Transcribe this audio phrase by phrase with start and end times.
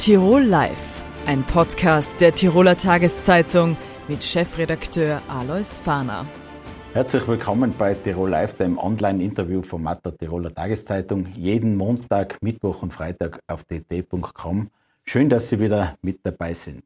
[0.00, 3.76] Tirol Live, ein Podcast der Tiroler Tageszeitung
[4.08, 6.24] mit Chefredakteur Alois Fahner.
[6.94, 11.26] Herzlich willkommen bei Tirol Live, dem Online-Interview-Format der Tiroler Tageszeitung.
[11.36, 14.70] Jeden Montag, Mittwoch und Freitag auf dt.com.
[15.04, 16.82] Schön, dass Sie wieder mit dabei sind.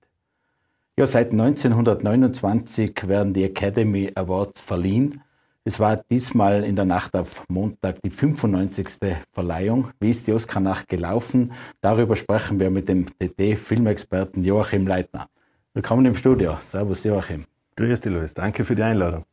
[0.98, 5.22] Ja, seit 1929 werden die Academy Awards verliehen.
[5.66, 8.86] Es war diesmal in der Nacht auf Montag die 95.
[9.32, 9.88] Verleihung.
[9.98, 11.52] Wie ist die Oscar-Nacht gelaufen?
[11.80, 15.26] Darüber sprechen wir mit dem DD-Filmexperten Joachim Leitner.
[15.72, 16.58] Willkommen im Studio.
[16.60, 17.46] Servus, Joachim.
[17.76, 18.34] Grüß dich, Luis.
[18.34, 19.24] Danke für die Einladung.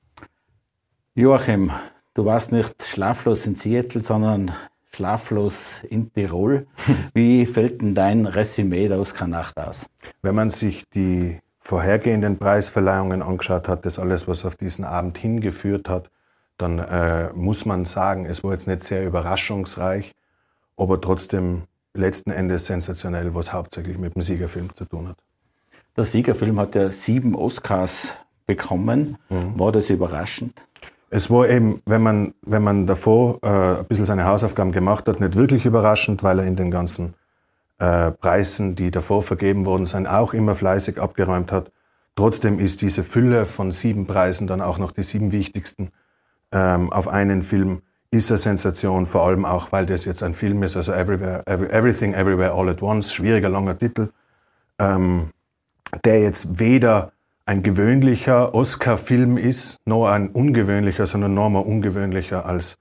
[1.16, 1.70] Joachim,
[2.13, 4.54] du warst nicht schlaflos in Seattle, sondern
[4.90, 6.66] schlaflos in Tirol.
[7.13, 9.85] Wie fällt denn dein Resümee der Oscar-Nacht aus?
[10.21, 15.90] Wenn man sich die vorhergehenden Preisverleihungen angeschaut hat, das alles, was auf diesen Abend hingeführt
[15.90, 16.09] hat,
[16.61, 20.13] dann äh, muss man sagen, es war jetzt nicht sehr überraschungsreich,
[20.77, 25.18] aber trotzdem letzten Endes sensationell, was hauptsächlich mit dem Siegerfilm zu tun hat.
[25.98, 28.13] Der Siegerfilm hat ja sieben Oscars
[28.45, 29.18] bekommen.
[29.29, 29.59] Mhm.
[29.59, 30.65] War das überraschend?
[31.09, 35.20] Es war eben, wenn man, wenn man davor äh, ein bisschen seine Hausaufgaben gemacht hat,
[35.20, 37.15] nicht wirklich überraschend, weil er in den ganzen
[37.79, 41.71] äh, Preisen, die davor vergeben worden sind, auch immer fleißig abgeräumt hat.
[42.15, 45.91] Trotzdem ist diese Fülle von sieben Preisen dann auch noch die sieben wichtigsten
[46.52, 50.63] ähm, auf einen Film ist eine Sensation, vor allem auch, weil das jetzt ein Film
[50.63, 54.10] ist, also Everywhere, Every, Everything Everywhere All at Once, schwieriger, langer Titel,
[54.80, 55.30] ähm,
[56.04, 57.13] der jetzt weder
[57.46, 62.77] ein gewöhnlicher Oscar-Film ist, noch ein ungewöhnlicher, sondern noch mal ungewöhnlicher als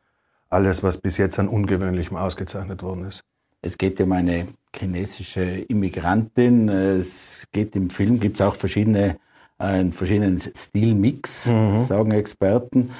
[0.48, 3.22] alles, was bis jetzt an Ungewöhnlichem ausgezeichnet worden ist.
[3.62, 6.68] Es geht um eine chinesische Immigrantin.
[6.68, 9.18] Es geht im Film, gibt es auch verschiedene,
[9.58, 11.84] einen verschiedenen Stilmix, mhm.
[11.84, 12.90] sagen Experten.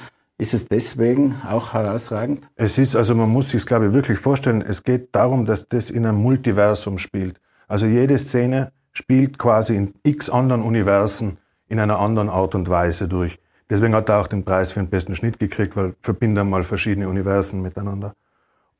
[0.41, 2.49] Ist es deswegen auch herausragend?
[2.55, 5.91] Es ist, also man muss sich glaube ich, wirklich vorstellen, es geht darum, dass das
[5.91, 7.39] in einem Multiversum spielt.
[7.67, 11.37] Also jede Szene spielt quasi in x anderen Universen
[11.67, 13.37] in einer anderen Art und Weise durch.
[13.69, 17.07] Deswegen hat er auch den Preis für den besten Schnitt gekriegt, weil verbinden mal verschiedene
[17.07, 18.15] Universen miteinander.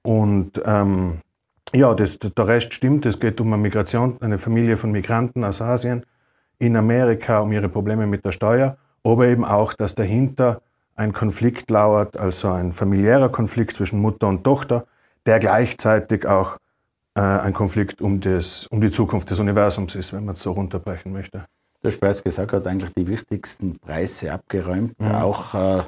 [0.01, 1.19] Und ähm,
[1.75, 3.05] ja, das, der Rest stimmt.
[3.05, 6.07] Es geht um eine Migration, eine Familie von Migranten aus Asien
[6.57, 10.63] in Amerika, um ihre Probleme mit der Steuer, aber eben auch, dass dahinter
[11.01, 14.85] ein Konflikt lauert, also ein familiärer Konflikt zwischen Mutter und Tochter,
[15.25, 16.57] der gleichzeitig auch
[17.15, 20.51] äh, ein Konflikt um, das, um die Zukunft des Universums ist, wenn man es so
[20.51, 21.45] runterbrechen möchte.
[21.83, 25.11] Der Speis gesagt hat eigentlich die wichtigsten Preise abgeräumt, mhm.
[25.11, 25.79] auch äh,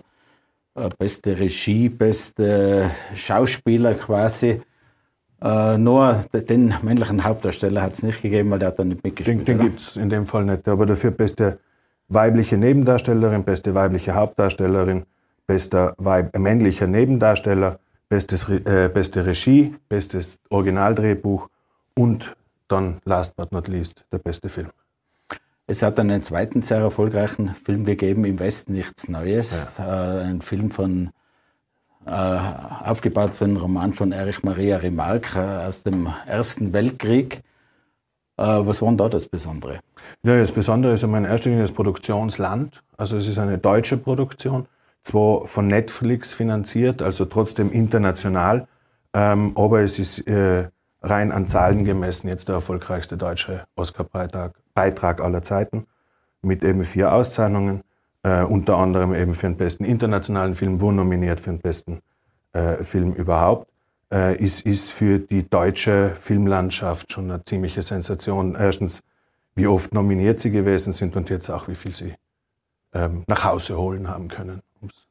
[0.75, 4.61] äh, beste Regie, beste Schauspieler quasi.
[5.43, 9.47] Äh, nur den männlichen Hauptdarsteller hat es nicht gegeben, weil der hat dann nicht mitgespielt.
[9.47, 11.59] Den, den gibt es in dem Fall nicht, aber dafür beste
[12.07, 15.05] weibliche Nebendarstellerin, beste weibliche Hauptdarstellerin,
[15.47, 21.49] bester Weib, äh, männlicher Nebendarsteller, bestes, äh, beste Regie, bestes Originaldrehbuch
[21.95, 22.35] und
[22.67, 24.69] dann, last but not least, der beste Film.
[25.65, 29.77] Es hat einen zweiten sehr erfolgreichen Film gegeben, Im Westen nichts Neues.
[29.77, 30.21] Ja.
[30.21, 31.11] Äh, ein Film von,
[32.05, 37.43] äh, aufgebaut auf einen Roman von Erich Maria Remarque äh, aus dem Ersten Weltkrieg.
[38.37, 39.79] Äh, was war denn da das Besondere?
[40.23, 42.83] Ja, das Besondere ist in erster Linie das Produktionsland.
[42.97, 44.67] Also es ist eine deutsche Produktion,
[45.03, 48.67] zwar von Netflix finanziert, also trotzdem international,
[49.13, 50.69] ähm, aber es ist äh,
[51.01, 55.85] rein an Zahlen gemessen jetzt der erfolgreichste deutsche Oscar-Beitrag Beitrag aller Zeiten
[56.41, 57.83] mit eben vier Auszeichnungen,
[58.23, 62.01] äh, unter anderem eben für den besten internationalen Film, wo nominiert für den besten
[62.83, 63.72] Film überhaupt
[64.13, 68.55] äh, ist, ist für die deutsche Filmlandschaft schon eine ziemliche Sensation.
[68.55, 69.01] Erstens,
[69.55, 72.13] wie oft nominiert sie gewesen sind und jetzt auch, wie viel sie
[72.93, 75.07] ähm, nach Hause holen haben können, um es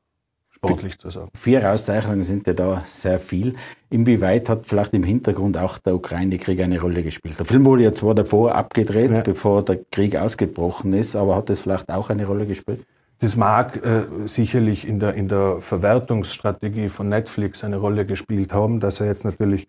[0.50, 1.30] sportlich zu sagen.
[1.34, 3.56] Vier Auszeichnungen sind ja da sehr viel.
[3.90, 7.38] Inwieweit hat vielleicht im Hintergrund auch der Ukraine-Krieg eine Rolle gespielt?
[7.38, 9.20] Der Film wurde ja zwar davor abgedreht, ja.
[9.22, 12.86] bevor der Krieg ausgebrochen ist, aber hat das vielleicht auch eine Rolle gespielt?
[13.22, 18.80] Das mag äh, sicherlich in der, in der Verwertungsstrategie von Netflix eine Rolle gespielt haben,
[18.80, 19.68] dass er jetzt natürlich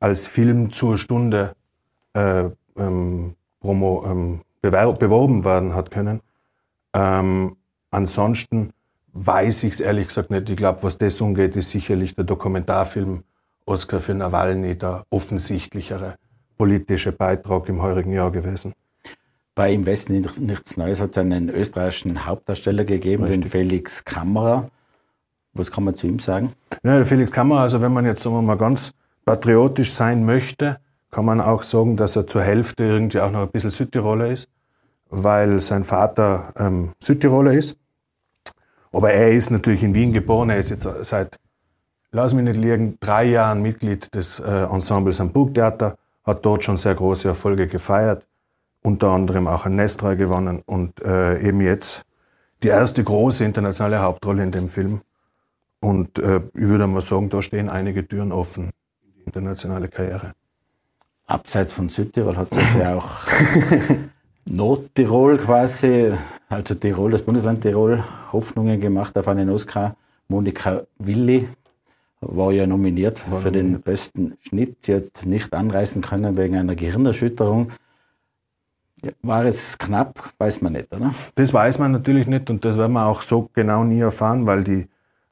[0.00, 1.54] als Film zur Stunde
[2.14, 2.46] äh,
[2.76, 6.18] ähm, promo, ähm, beworben werden hat können.
[6.92, 7.58] Ähm,
[7.92, 8.72] ansonsten
[9.12, 10.50] weiß ich es ehrlich gesagt nicht.
[10.50, 13.22] Ich glaube, was das umgeht, ist sicherlich der Dokumentarfilm
[13.66, 16.16] Oscar für Nawalny der offensichtlichere
[16.58, 18.72] politische Beitrag im heurigen Jahr gewesen.
[19.60, 23.42] Bei Im Westen nichts Neues hat es einen österreichischen Hauptdarsteller gegeben, Richtig.
[23.42, 24.70] den Felix Kammerer.
[25.52, 26.54] Was kann man zu ihm sagen?
[26.82, 28.94] Ja, der Felix Kammerer, also wenn man jetzt sagen wir mal ganz
[29.26, 30.78] patriotisch sein möchte,
[31.10, 34.48] kann man auch sagen, dass er zur Hälfte irgendwie auch noch ein bisschen Südtiroler ist,
[35.10, 37.76] weil sein Vater ähm, Südtiroler ist.
[38.92, 41.38] Aber er ist natürlich in Wien geboren, er ist jetzt seit,
[42.12, 46.78] lass mich nicht liegen, drei Jahren Mitglied des äh, Ensembles am Burgtheater hat dort schon
[46.78, 48.24] sehr große Erfolge gefeiert,
[48.82, 52.04] unter anderem auch ein Nestroy gewonnen und äh, eben jetzt
[52.62, 55.00] die erste große internationale Hauptrolle in dem Film.
[55.80, 58.70] Und äh, ich würde mal sagen, da stehen einige Türen offen
[59.02, 60.32] in die internationale Karriere.
[61.26, 63.08] Abseits von Südtirol hat es ja auch
[64.46, 66.12] Nordtirol quasi,
[66.48, 69.96] also Tirol, das Bundesland Tirol, Hoffnungen gemacht auf einen Oscar.
[70.28, 71.48] Monika Willi
[72.20, 74.84] war ja nominiert war für den besten Schnitt.
[74.84, 77.70] Sie hat nicht anreisen können wegen einer Gehirnerschütterung.
[79.22, 81.10] War es knapp, weiß man nicht, oder?
[81.34, 84.64] Das weiß man natürlich nicht und das werden wir auch so genau nie erfahren, weil
[84.64, 84.88] die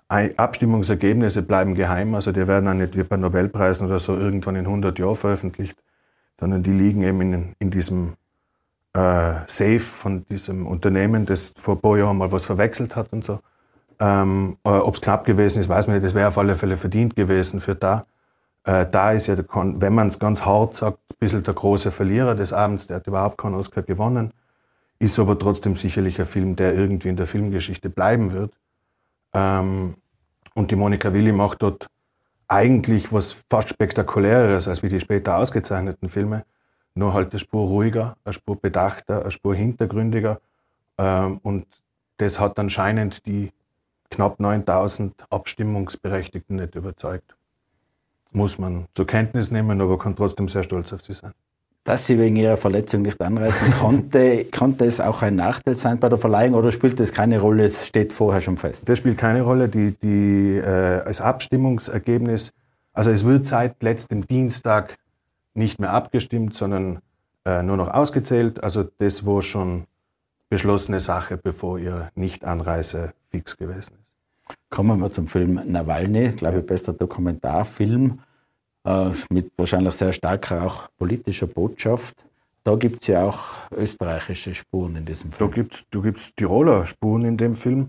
[0.09, 2.15] Abstimmungsergebnisse bleiben geheim.
[2.15, 5.77] Also die werden auch nicht wie bei Nobelpreisen oder so irgendwann in 100 Jahren veröffentlicht,
[6.41, 8.15] sondern die liegen eben in, in diesem
[8.95, 13.25] äh, Safe von diesem Unternehmen, das vor ein paar Jahren mal was verwechselt hat und
[13.25, 13.41] so.
[14.01, 16.07] Ähm, äh, Ob es knapp gewesen ist, weiß man nicht.
[16.07, 18.07] Das wäre auf alle Fälle verdient gewesen für da.
[18.69, 21.91] Äh, da ist ja, der, wenn man es ganz hart sagt, ein bisschen der große
[21.91, 22.87] Verlierer des Abends.
[22.87, 24.35] Der hat überhaupt keinen Oscar gewonnen.
[24.99, 28.53] Ist aber trotzdem sicherlich ein Film, der irgendwie in der Filmgeschichte bleiben wird.
[29.33, 29.97] Ähm,
[30.55, 31.89] und die Monika Willi macht dort
[32.47, 36.45] eigentlich was fast spektakuläres als wie die später ausgezeichneten Filme.
[36.95, 40.43] Nur halt eine Spur ruhiger, eine Spur bedachter, eine Spur hintergründiger.
[40.99, 41.67] Ähm, und
[42.19, 43.51] das hat anscheinend die
[44.11, 47.38] knapp 9000 Abstimmungsberechtigten nicht überzeugt.
[48.31, 51.33] Muss man zur Kenntnis nehmen, aber kann trotzdem sehr stolz auf sie sein.
[51.85, 56.11] Dass sie wegen ihrer Verletzung nicht anreisen konnte, konnte es auch ein Nachteil sein bei
[56.11, 57.65] der Verleihung oder spielt das keine Rolle?
[57.65, 58.89] Es steht vorher schon fest.
[58.89, 59.69] Das spielt keine Rolle.
[59.69, 62.53] Die, die, äh, als Abstimmungsergebnis,
[62.93, 64.97] also es wird seit letztem Dienstag
[65.55, 66.99] nicht mehr abgestimmt, sondern
[67.47, 68.63] äh, nur noch ausgezählt.
[68.63, 69.85] Also das war schon
[70.51, 74.08] beschlossene Sache, bevor ihre Nichtanreise fix gewesen ist.
[74.71, 78.21] Kommen wir zum Film Nawalny, glaube ich, bester Dokumentarfilm
[78.85, 82.25] äh, mit wahrscheinlich sehr starker auch politischer Botschaft.
[82.65, 85.51] Da gibt es ja auch österreichische Spuren in diesem Film.
[85.51, 87.89] Da gibt es Tiroler Spuren in dem Film.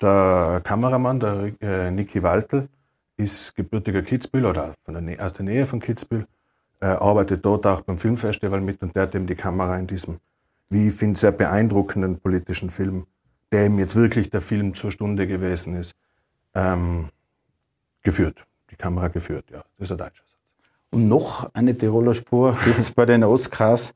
[0.00, 2.68] Der Kameramann, der äh, Niki Waltel,
[3.16, 6.26] ist gebürtiger Kitzbühel oder der aus der Nähe von Kitzbühel,
[6.80, 10.18] äh, arbeitet dort auch beim Filmfestival mit und der hat eben die Kamera in diesem,
[10.68, 13.06] wie ich finde, sehr beeindruckenden politischen Film
[13.52, 15.94] der ihm jetzt wirklich der Film zur Stunde gewesen ist,
[16.56, 17.08] ähm,
[18.02, 18.44] geführt.
[18.70, 19.62] Die Kamera geführt, ja.
[19.78, 20.38] Das ist ein deutscher Satz.
[20.90, 23.92] Und noch eine Tiroler Spur gibt es bei den Oscars,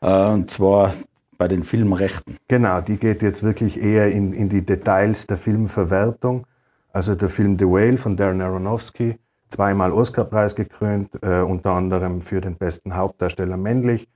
[0.00, 0.92] äh, und zwar
[1.36, 2.36] bei den Filmrechten.
[2.46, 6.46] Genau, die geht jetzt wirklich eher in, in die Details der Filmverwertung.
[6.92, 9.18] Also der Film The Whale von Darren Aronofsky,
[9.48, 14.08] zweimal Oscarpreis gekrönt, äh, unter anderem für den besten Hauptdarsteller männlich,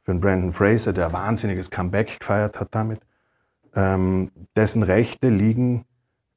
[0.00, 3.00] für den Brandon Fraser, der ein wahnsinniges Comeback gefeiert hat damit.
[3.74, 5.84] Ähm, dessen Rechte liegen,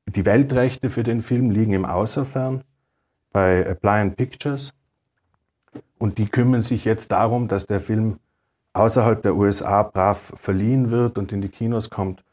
[0.07, 2.63] die Weltrechte für den Film liegen im Außerfern
[3.31, 4.73] bei Appliant Pictures.
[5.97, 8.19] Und die kümmern sich jetzt darum, dass der Film
[8.73, 12.23] außerhalb der USA brav verliehen wird und in die Kinos kommt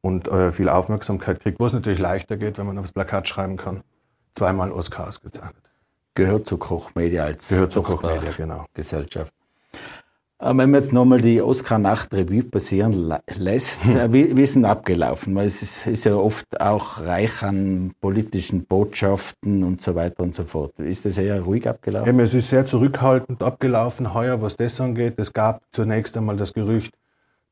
[0.00, 3.56] und äh, viel Aufmerksamkeit kriegt, wo es natürlich leichter geht, wenn man aufs Plakat schreiben
[3.56, 3.82] kann.
[4.34, 5.62] Zweimal Oscar ausgezeichnet.
[6.14, 8.66] Gehört zu Koch Media als Gehört zu Koch Media, genau.
[8.74, 9.32] Gesellschaft.
[10.40, 15.34] Wenn man jetzt nochmal die Oscar-Nacht-Revue passieren lässt, äh, wie, wie ist denn abgelaufen?
[15.34, 20.36] Weil es ist, ist, ja oft auch reich an politischen Botschaften und so weiter und
[20.36, 20.78] so fort.
[20.78, 22.16] Ist das eher ruhig abgelaufen?
[22.16, 25.14] Ja, es ist sehr zurückhaltend abgelaufen heuer, was das angeht.
[25.18, 26.94] Es gab zunächst einmal das Gerücht,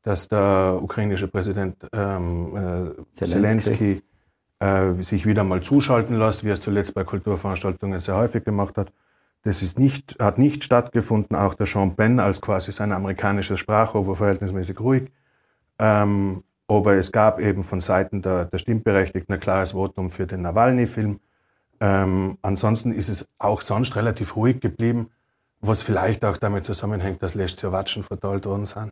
[0.02, 4.00] dass der ukrainische Präsident ähm, äh, Zelensky,
[4.60, 8.76] äh, sich wieder mal zuschalten lässt, wie er es zuletzt bei Kulturveranstaltungen sehr häufig gemacht
[8.76, 8.92] hat.
[9.46, 11.36] Das ist nicht, hat nicht stattgefunden.
[11.36, 15.12] Auch der Sean Penn als quasi sein amerikanisches Sprachrohr war verhältnismäßig ruhig.
[15.78, 20.42] Ähm, aber es gab eben von Seiten der, der Stimmberechtigten ein klares Votum für den
[20.42, 21.20] Nawalny-Film.
[21.78, 25.10] Ähm, ansonsten ist es auch sonst relativ ruhig geblieben,
[25.60, 28.90] was vielleicht auch damit zusammenhängt, dass Leszio Watschen verteilt worden sind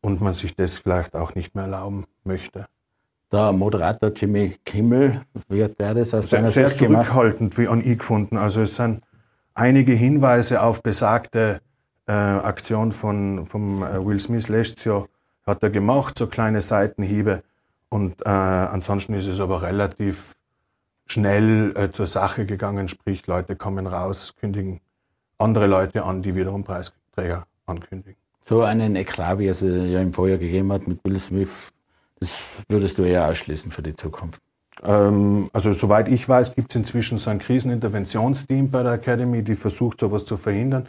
[0.00, 2.66] und man sich das vielleicht auch nicht mehr erlauben möchte.
[3.30, 7.80] Der Moderator Jimmy Kimmel, wie hat der das aus seiner Sehr, sehr zurückhaltend, wie an
[7.80, 8.36] ich gefunden.
[8.36, 9.00] Also es sind
[9.54, 11.60] einige Hinweise auf besagte
[12.06, 14.48] äh, Aktion von vom äh, Will Smith
[14.84, 15.08] Jahr
[15.46, 17.42] hat er gemacht, so kleine Seitenhiebe.
[17.88, 20.34] Und äh, ansonsten ist es aber relativ
[21.06, 24.80] schnell äh, zur Sache gegangen, sprich Leute kommen raus, kündigen
[25.38, 28.16] andere Leute an, die wiederum Preisträger ankündigen.
[28.42, 31.72] So einen Eklat, wie es ja im Vorjahr gegeben hat mit Will Smith,
[32.20, 34.40] das würdest du eher ausschließen für die Zukunft.
[34.84, 39.54] Ähm, also soweit ich weiß, gibt es inzwischen so ein Kriseninterventionsteam bei der Academy, die
[39.54, 40.88] versucht, sowas zu verhindern.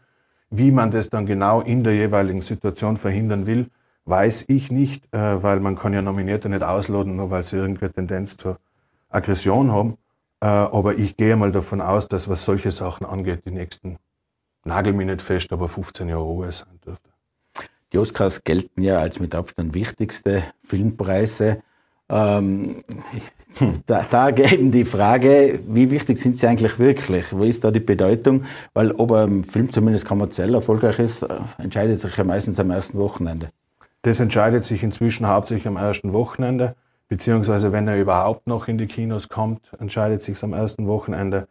[0.49, 3.69] Wie man das dann genau in der jeweiligen Situation verhindern will,
[4.05, 7.91] weiß ich nicht, äh, weil man kann ja Nominierte nicht ausladen, nur weil sie irgendeine
[7.91, 8.59] Tendenz zur
[9.09, 9.97] Aggression haben.
[10.41, 13.97] Äh, aber ich gehe mal davon aus, dass was solche Sachen angeht, die nächsten
[14.63, 17.09] nagel mich nicht fest, aber 15 Jahre Ruhe sein dürfte.
[17.93, 21.61] Die Oscars gelten ja als mit Abstand wichtigste Filmpreise.
[22.09, 22.83] Ähm,
[23.87, 27.31] da, da eben die Frage, wie wichtig sind sie eigentlich wirklich?
[27.31, 28.43] Wo ist da die Bedeutung?
[28.73, 32.97] Weil ob ein Film zumindest kommerziell erfolgreich ist, äh, entscheidet sich ja meistens am ersten
[32.99, 33.49] Wochenende.
[34.01, 36.75] Das entscheidet sich inzwischen hauptsächlich am ersten Wochenende,
[37.07, 41.47] beziehungsweise wenn er überhaupt noch in die Kinos kommt, entscheidet sich am ersten Wochenende.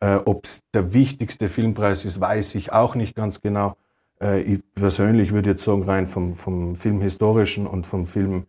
[0.00, 3.76] Äh, Ob es der wichtigste Filmpreis ist, weiß ich auch nicht ganz genau.
[4.20, 8.46] Äh, ich persönlich würde jetzt sagen, rein vom, vom filmhistorischen und vom Film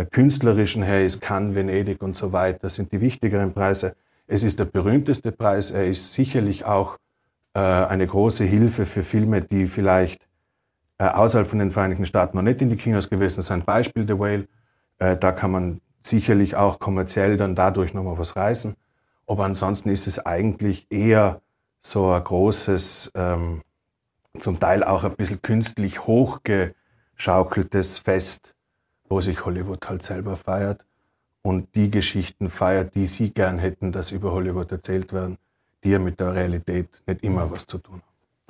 [0.00, 3.94] der künstlerischen her ist Cannes, Venedig und so weiter, sind die wichtigeren Preise.
[4.26, 5.72] Es ist der berühmteste Preis.
[5.72, 6.96] Er ist sicherlich auch
[7.52, 10.26] äh, eine große Hilfe für Filme, die vielleicht
[10.96, 13.66] äh, außerhalb von den Vereinigten Staaten noch nicht in die Kinos gewesen sind.
[13.66, 14.48] Beispiel The Whale.
[14.98, 18.76] Äh, da kann man sicherlich auch kommerziell dann dadurch nochmal was reißen.
[19.26, 21.42] Aber ansonsten ist es eigentlich eher
[21.78, 23.60] so ein großes, ähm,
[24.38, 28.54] zum Teil auch ein bisschen künstlich hochgeschaukeltes Fest
[29.10, 30.86] wo sich Hollywood halt selber feiert
[31.42, 35.36] und die Geschichten feiert, die sie gern hätten, dass über Hollywood erzählt werden,
[35.84, 38.02] die ja mit der Realität nicht immer was zu tun haben.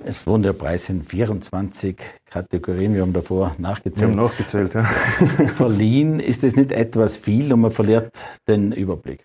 [0.02, 4.12] Es wurden der Preis in 24 Kategorien, wir haben davor nachgezählt.
[4.12, 4.82] Wir haben nachgezählt, ja.
[5.46, 9.24] Verliehen, ist das nicht etwas viel und man verliert den Überblick?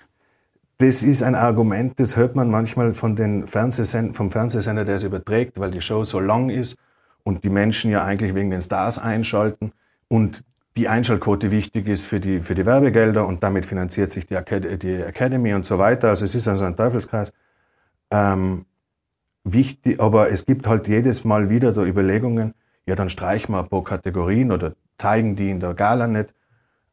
[0.78, 5.04] Das ist ein Argument, das hört man manchmal von den Fernsehsend vom Fernsehsender, der es
[5.04, 6.76] überträgt, weil die Show so lang ist
[7.24, 9.72] und die Menschen ja eigentlich wegen den Stars einschalten.
[10.10, 10.44] Und
[10.78, 14.64] die Einschaltquote wichtig ist für die, für die Werbegelder und damit finanziert sich die, Acad
[14.84, 16.10] die Academy und so weiter.
[16.10, 17.32] Also es ist also ein Teufelskreis.
[18.12, 18.66] Ähm,
[19.44, 22.54] wichtig, aber es gibt halt jedes Mal wieder da Überlegungen,
[22.88, 26.34] ja, dann streichen wir ein paar Kategorien oder zeigen die in der Gala nicht.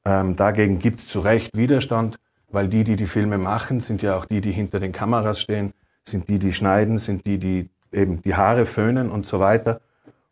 [0.05, 2.19] Ähm, dagegen gibt es zu Recht Widerstand,
[2.51, 5.73] weil die, die die Filme machen, sind ja auch die, die hinter den Kameras stehen,
[6.05, 9.81] sind die, die schneiden, sind die, die eben die Haare föhnen und so weiter.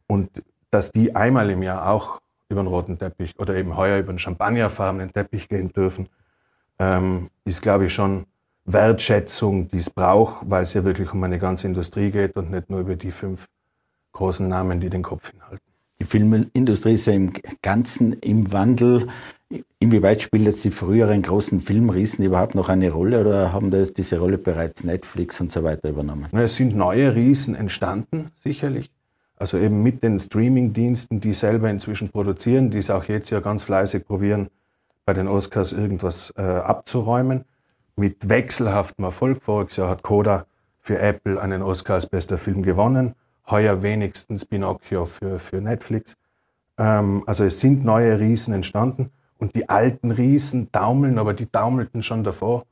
[0.07, 0.31] Und
[0.71, 4.19] dass die einmal im Jahr auch über den roten Teppich oder eben heuer über den
[4.19, 6.09] champagnerfarbenen Teppich gehen dürfen,
[6.79, 8.27] ähm, ist, glaube ich, schon
[8.65, 12.71] Wertschätzung, die es braucht, weil es ja wirklich um eine ganze Industrie geht und nicht
[12.71, 13.47] nur über die fünf
[14.13, 15.65] großen Namen, die den Kopf hinhalten.
[16.01, 19.07] Die Filmindustrie ist ja im Ganzen im Wandel.
[19.79, 24.39] Inwieweit spielen jetzt die früheren großen Filmriesen überhaupt noch eine Rolle oder haben diese Rolle
[24.39, 26.29] bereits Netflix und so weiter übernommen?
[26.33, 28.91] Es sind neue Riesen entstanden, sicherlich.
[29.41, 33.63] Also eben mit den Streaming-Diensten, die selber inzwischen produzieren, die es auch jetzt ja ganz
[33.63, 34.51] fleißig probieren,
[35.07, 37.47] bei den Oscars irgendwas äh, abzuräumen.
[37.97, 39.43] Mit wechselhaftem Erfolg.
[39.43, 40.45] Voriges Jahr hat Coda
[40.79, 43.15] für Apple einen Oscar als bester Film gewonnen.
[43.49, 46.19] Heuer wenigstens Pinocchio für, für Netflix.
[46.77, 49.09] Ähm, also es sind neue Riesen entstanden.
[49.39, 52.67] Und die alten Riesen taumeln, aber die taumelten schon davor.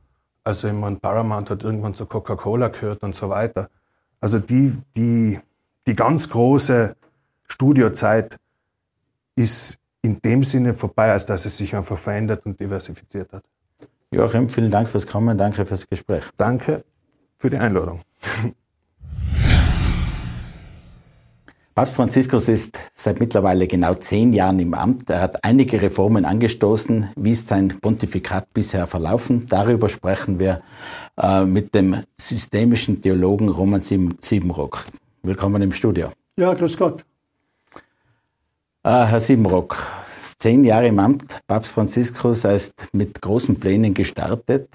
[0.45, 3.71] Also ich meine, Paramount hat irgendwann zu Coca-Cola gehört und so weiter.
[4.21, 5.39] Also die, die
[5.89, 6.95] die ganz große
[7.45, 8.37] Studiozeit
[9.35, 13.43] ist in dem Sinne vorbei, als dass es sich einfach verändert und diversifiziert hat.
[14.11, 16.25] Joachim, vielen Dank fürs Kommen, danke fürs Gespräch.
[16.37, 16.85] Danke
[17.39, 18.01] für die Einladung.
[21.75, 25.09] Papst Franziskus ist seit mittlerweile genau zehn Jahren im Amt.
[25.09, 27.11] Er hat einige Reformen angestoßen.
[27.17, 29.47] Wie ist sein Pontifikat bisher verlaufen?
[29.49, 30.61] Darüber sprechen wir
[31.17, 34.87] äh, mit dem systemischen Theologen Roman Siebenrock.
[35.23, 36.13] Willkommen im Studio.
[36.37, 37.05] Ja, grüß Gott.
[38.85, 39.77] Äh, Herr Siebenrock,
[40.37, 44.69] zehn Jahre im Amt, Papst Franziskus ist mit großen Plänen gestartet.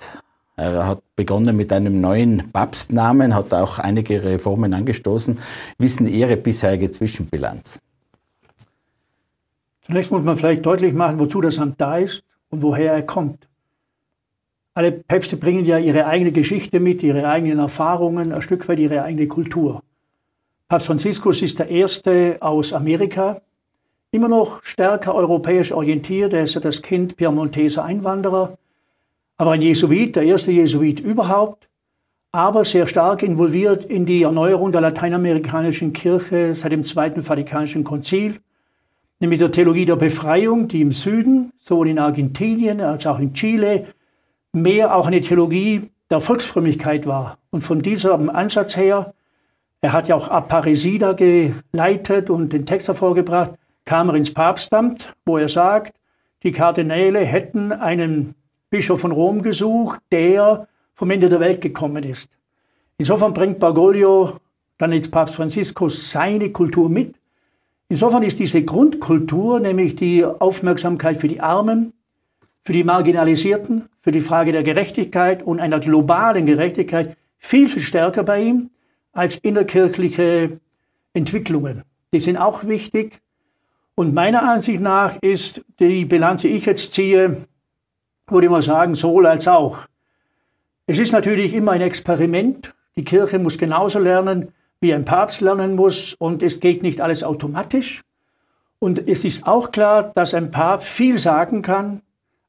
[0.57, 5.39] Er hat begonnen mit einem neuen Papstnamen, hat auch einige Reformen angestoßen.
[5.77, 7.79] Wissen Ihre bisherige Zwischenbilanz?
[9.85, 13.47] Zunächst muss man vielleicht deutlich machen, wozu das Amt da ist und woher er kommt.
[14.75, 19.03] Alle Päpste bringen ja ihre eigene Geschichte mit, ihre eigenen Erfahrungen, ein Stück weit ihre
[19.03, 19.81] eigene Kultur.
[20.69, 23.41] Papst Franziskus ist der erste aus Amerika,
[24.11, 26.33] immer noch stärker europäisch orientiert.
[26.33, 28.57] Er ist ja das Kind piemonteser Einwanderer,
[29.37, 31.67] aber ein Jesuit, der erste Jesuit überhaupt,
[32.31, 38.39] aber sehr stark involviert in die Erneuerung der lateinamerikanischen Kirche seit dem Zweiten Vatikanischen Konzil,
[39.19, 43.87] nämlich der Theologie der Befreiung, die im Süden, sowohl in Argentinien als auch in Chile,
[44.53, 47.37] mehr auch eine Theologie der Volksfrömmigkeit war.
[47.51, 49.13] Und von diesem Ansatz her
[49.83, 55.37] er hat ja auch Aparesida geleitet und den Text hervorgebracht, kam er ins Papstamt, wo
[55.37, 55.93] er sagt,
[56.43, 58.33] die Kardinäle hätten einen
[58.69, 62.29] Bischof von Rom gesucht, der vom Ende der Welt gekommen ist.
[62.97, 64.37] Insofern bringt Bergoglio
[64.77, 67.15] dann jetzt Papst Franziskus seine Kultur mit.
[67.89, 71.91] Insofern ist diese Grundkultur, nämlich die Aufmerksamkeit für die Armen,
[72.63, 78.23] für die Marginalisierten, für die Frage der Gerechtigkeit und einer globalen Gerechtigkeit viel, viel stärker
[78.23, 78.69] bei ihm
[79.13, 80.59] als innerkirchliche
[81.13, 81.83] Entwicklungen.
[82.13, 83.21] Die sind auch wichtig.
[83.95, 87.45] Und meiner Ansicht nach ist die Bilanz, die ich jetzt ziehe,
[88.27, 89.79] würde ich mal sagen, sowohl als auch.
[90.87, 92.73] Es ist natürlich immer ein Experiment.
[92.95, 94.51] Die Kirche muss genauso lernen,
[94.81, 96.13] wie ein Papst lernen muss.
[96.15, 98.01] Und es geht nicht alles automatisch.
[98.79, 102.01] Und es ist auch klar, dass ein Papst viel sagen kann.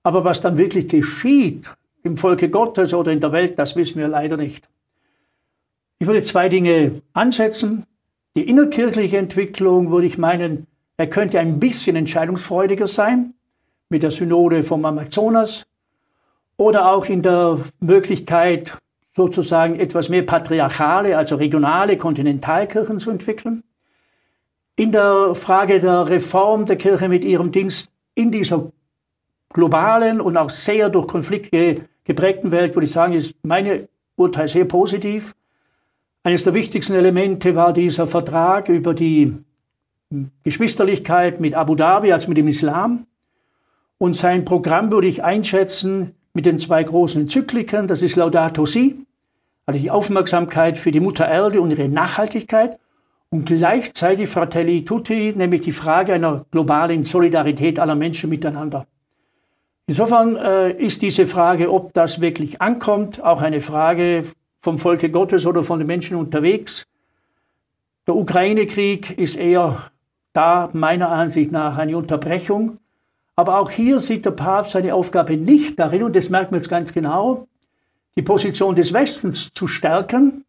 [0.03, 1.65] Aber was dann wirklich geschieht
[2.03, 4.67] im Volke Gottes oder in der Welt, das wissen wir leider nicht.
[6.05, 7.87] Ich würde zwei Dinge ansetzen.
[8.37, 10.67] Die innerkirchliche Entwicklung würde ich meinen,
[10.99, 13.33] er könnte ein bisschen entscheidungsfreudiger sein
[13.89, 15.65] mit der Synode vom Amazonas
[16.59, 18.77] oder auch in der Möglichkeit,
[19.17, 23.63] sozusagen etwas mehr patriarchale, also regionale Kontinentalkirchen zu entwickeln.
[24.77, 28.71] In der Frage der Reform der Kirche mit ihrem Dienst in dieser
[29.49, 34.67] globalen und auch sehr durch Konflikte geprägten Welt, würde ich sagen, ist meine Urteil sehr
[34.67, 35.35] positiv.
[36.27, 39.37] Eines der wichtigsten Elemente war dieser Vertrag über die
[40.43, 43.07] Geschwisterlichkeit mit Abu Dhabi, also mit dem Islam.
[43.99, 47.89] Und sein Programm würde ich einschätzen mit den zwei großen Enzykliken.
[47.89, 49.05] Das ist Laudato Si,
[49.67, 52.79] also die Aufmerksamkeit für die Mutter Erde und ihre Nachhaltigkeit.
[53.29, 58.87] Und gleichzeitig Fratelli Tutti, nämlich die Frage einer globalen Solidarität aller Menschen miteinander.
[59.87, 64.25] Insofern äh, ist diese Frage, ob das wirklich ankommt, auch eine Frage
[64.65, 66.87] vom Volke Gottes oder von den Menschen unterwegs.
[68.07, 69.91] Der Ukraine-Krieg ist eher
[70.33, 72.79] da meiner Ansicht nach eine Unterbrechung.
[73.37, 76.71] Aber auch hier sieht der Papst seine Aufgabe nicht darin, und das merkt man jetzt
[76.71, 77.47] ganz genau,
[78.17, 80.45] die Position des Westens zu stärken,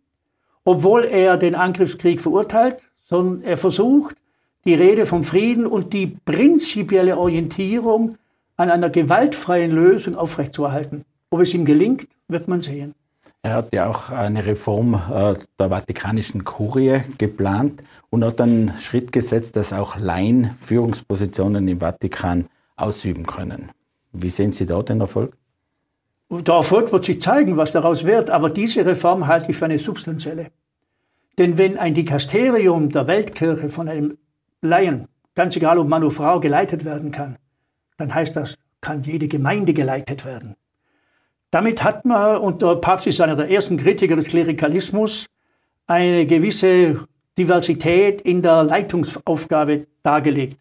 [0.63, 2.77] obwohl er den Angriffskrieg verurteilt,
[3.09, 4.15] sondern er versucht,
[4.63, 8.17] die Rede vom Frieden und die prinzipielle Orientierung
[8.55, 11.03] an einer gewaltfreien Lösung aufrechtzuerhalten.
[11.31, 12.95] Ob es ihm gelingt, wird man sehen.
[13.45, 19.11] Er hat ja auch eine Reform äh, der Vatikanischen Kurie geplant und hat einen Schritt
[19.11, 23.69] gesetzt, dass auch Laien Führungspositionen im Vatikan ausüben können.
[24.13, 25.37] Wie sehen Sie da den Erfolg?
[26.31, 29.77] Der Erfolg wird sich zeigen, was daraus wird, aber diese Reform halte ich für eine
[29.77, 30.47] substanzielle.
[31.37, 34.17] Denn wenn ein Dikasterium der Weltkirche von einem
[34.63, 37.37] Laien, ganz egal ob Mann oder Frau, geleitet werden kann,
[37.97, 40.55] dann heißt das, kann jede Gemeinde geleitet werden.
[41.55, 45.25] Damit hat man, und der Papst ist einer der ersten Kritiker des Klerikalismus,
[45.87, 50.57] eine gewisse Diversität in der Leitungsaufgabe dargelegt.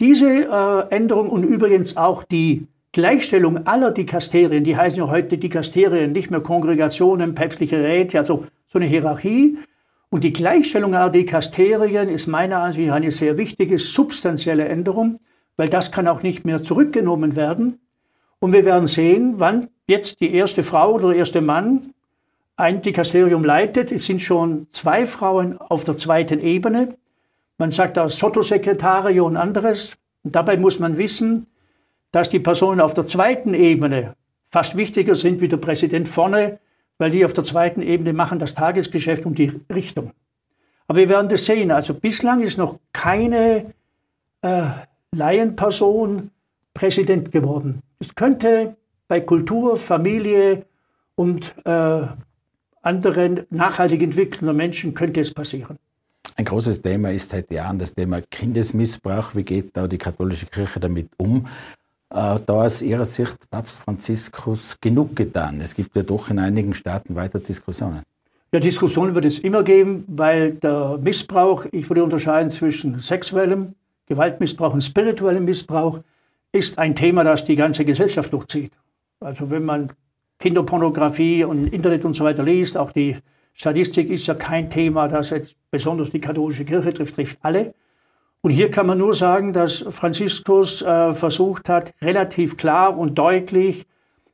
[0.00, 6.12] Diese äh, Änderung und übrigens auch die Gleichstellung aller Dikasterien, die heißen ja heute Dikasterien,
[6.12, 9.58] nicht mehr Kongregationen, päpstliche Räte, also so eine Hierarchie.
[10.08, 15.20] Und die Gleichstellung aller Dikasterien ist meiner Ansicht nach eine sehr wichtige, substanzielle Änderung,
[15.58, 17.78] weil das kann auch nicht mehr zurückgenommen werden.
[18.38, 21.94] Und wir werden sehen, wann jetzt die erste Frau oder der erste Mann
[22.56, 23.92] ein Dikasterium leitet.
[23.92, 26.96] Es sind schon zwei Frauen auf der zweiten Ebene.
[27.58, 29.96] Man sagt auch Sottosekretario und anderes.
[30.22, 31.46] Und dabei muss man wissen,
[32.12, 34.14] dass die Personen auf der zweiten Ebene
[34.50, 36.60] fast wichtiger sind wie der Präsident vorne,
[36.98, 40.12] weil die auf der zweiten Ebene machen das Tagesgeschäft und die Richtung.
[40.86, 41.70] Aber wir werden das sehen.
[41.70, 43.74] Also bislang ist noch keine
[44.42, 44.64] äh,
[45.12, 46.30] Laienperson
[46.72, 47.82] Präsident geworden.
[47.98, 48.76] Es könnte
[49.08, 50.64] bei Kultur, Familie
[51.14, 52.06] und äh,
[52.82, 55.78] anderen nachhaltig entwickelnden Menschen könnte es passieren.
[56.36, 59.34] Ein großes Thema ist seit Jahren das Thema Kindesmissbrauch.
[59.34, 61.46] Wie geht da die katholische Kirche damit um?
[62.10, 65.60] Äh, da aus Ihrer Sicht Papst Franziskus genug getan.
[65.60, 68.02] Es gibt ja doch in einigen Staaten weiter Diskussionen.
[68.52, 73.74] Ja, Diskussionen wird es immer geben, weil der Missbrauch, ich würde unterscheiden zwischen sexuellem
[74.06, 76.00] Gewaltmissbrauch und spirituellem Missbrauch,
[76.52, 78.72] ist ein Thema, das die ganze Gesellschaft durchzieht.
[79.20, 79.92] Also wenn man
[80.38, 83.16] Kinderpornografie und Internet und so weiter liest, auch die
[83.54, 87.74] Statistik ist ja kein Thema, das jetzt besonders die katholische Kirche trifft, trifft alle.
[88.42, 93.86] Und hier kann man nur sagen, dass Franziskus äh, versucht hat, relativ klar und deutlich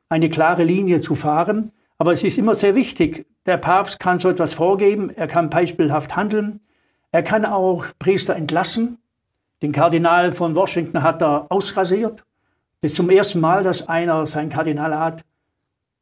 [0.09, 1.71] eine klare Linie zu fahren.
[1.97, 6.15] Aber es ist immer sehr wichtig, der Papst kann so etwas vorgeben, er kann beispielhaft
[6.15, 6.59] handeln,
[7.11, 8.97] er kann auch Priester entlassen.
[9.61, 12.25] Den Kardinal von Washington hat er ausrasiert.
[12.81, 15.23] Das ist zum ersten Mal, dass einer sein Kardinalat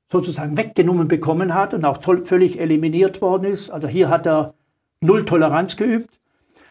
[0.09, 3.69] sozusagen weggenommen bekommen hat und auch völlig eliminiert worden ist.
[3.69, 4.53] Also hier hat er
[5.01, 6.19] Null Toleranz geübt.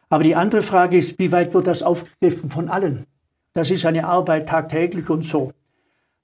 [0.08, 3.06] Aber die andere Frage ist, wie weit wird das aufgegriffen von allen?
[3.52, 5.52] Das ist eine Arbeit tagtäglich und so.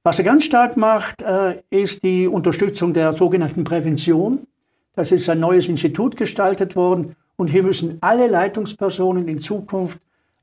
[0.02, 4.46] Was er ganz stark macht, äh, ist die Unterstützung der sogenannten Prävention.
[4.94, 9.98] Das ist ein neues Institut gestaltet worden und hier müssen alle Leitungspersonen in Zukunft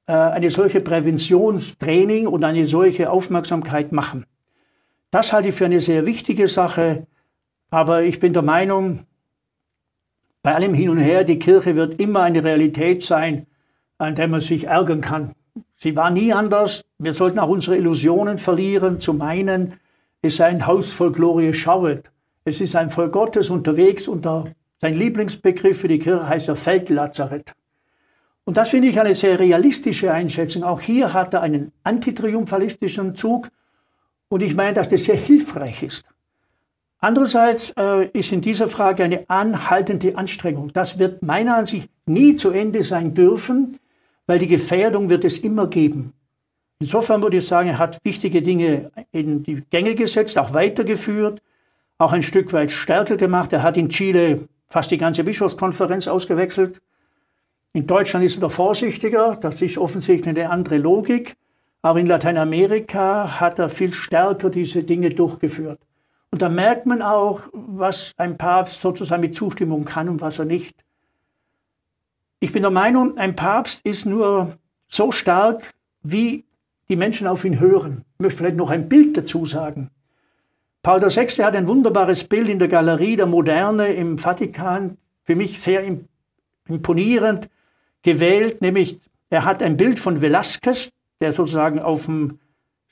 [0.06, 4.26] eine solche Präventionstraining und eine solche Aufmerksamkeit machen.
[5.12, 7.08] Das halte ich für eine sehr wichtige Sache,
[7.70, 9.06] aber ich bin der Meinung,
[10.44, 13.46] bei allem Hin und Her, die Kirche wird immer eine Realität sein,
[13.98, 15.36] an der man sich ärgern kann.
[15.78, 16.84] Sie war nie anders.
[16.98, 19.76] Wir sollten auch unsere Illusionen verlieren, zu meinen,
[20.22, 22.12] es sei ein Haus voll Glorie schauet.
[22.44, 27.54] Es ist ein Volk Gottes unterwegs und sein Lieblingsbegriff für die Kirche heißt der Feldlazarett.
[28.52, 30.66] Und das finde ich eine sehr realistische Einschätzung.
[30.66, 33.48] Auch hier hat er einen antitriumphalistischen Zug
[34.28, 36.04] und ich meine, dass das sehr hilfreich ist.
[37.00, 40.74] Andererseits äh, ist in dieser Frage eine anhaltende Anstrengung.
[40.74, 43.80] Das wird meiner Ansicht nie zu Ende sein dürfen,
[44.28, 46.12] weil die Gefährdung wird es immer geben.
[46.80, 51.42] Insofern würde ich sagen, er hat wichtige Dinge in die Gänge gesetzt, auch weitergeführt,
[51.98, 53.54] auch ein Stück weit stärker gemacht.
[53.54, 56.82] Er hat in Chile fast die ganze Bischofskonferenz ausgewechselt.
[57.74, 61.38] In Deutschland ist er vorsichtiger, das ist offensichtlich eine andere Logik.
[61.82, 65.80] Aber in Lateinamerika hat er viel stärker diese Dinge durchgeführt.
[66.30, 70.46] Und da merkt man auch, was ein Papst sozusagen mit Zustimmung kann und was er
[70.46, 70.76] nicht.
[72.40, 74.58] Ich bin der Meinung, ein Papst ist nur
[74.88, 76.46] so stark, wie
[76.90, 78.04] die Menschen auf ihn hören.
[78.16, 79.90] Ich möchte vielleicht noch ein Bild dazu sagen.
[80.84, 81.28] Paul VI.
[81.44, 85.84] hat ein wunderbares Bild in der Galerie der Moderne im Vatikan, für mich sehr
[86.68, 87.50] imponierend
[88.04, 90.90] gewählt, nämlich er hat ein Bild von Velasquez,
[91.22, 92.40] der sozusagen auf dem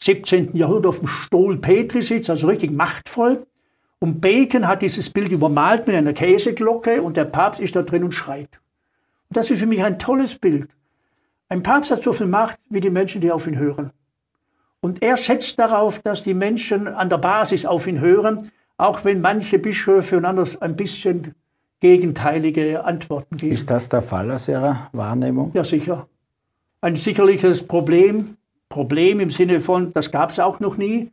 [0.02, 0.56] 17.
[0.56, 3.46] Jahrhundert auf dem Stuhl Petri sitzt, also richtig machtvoll.
[4.00, 8.06] Und Bacon hat dieses Bild übermalt mit einer Käseglocke und der Papst ist da drin
[8.06, 8.62] und schreit.
[9.28, 10.70] Und das ist für mich ein tolles Bild.
[11.50, 13.92] Ein Papst hat so viel Macht wie die Menschen, die auf ihn hören.
[14.80, 19.20] Und er setzt darauf, dass die Menschen an der Basis auf ihn hören, auch wenn
[19.20, 21.36] manche Bischöfe und anders ein bisschen
[21.80, 23.54] gegenteilige Antworten geben.
[23.54, 25.52] Ist das der Fall aus Ihrer Wahrnehmung?
[25.54, 26.08] Ja, sicher.
[26.82, 28.38] Ein sicherliches Problem
[28.70, 31.12] Problem im Sinne von, das gab es auch noch nie,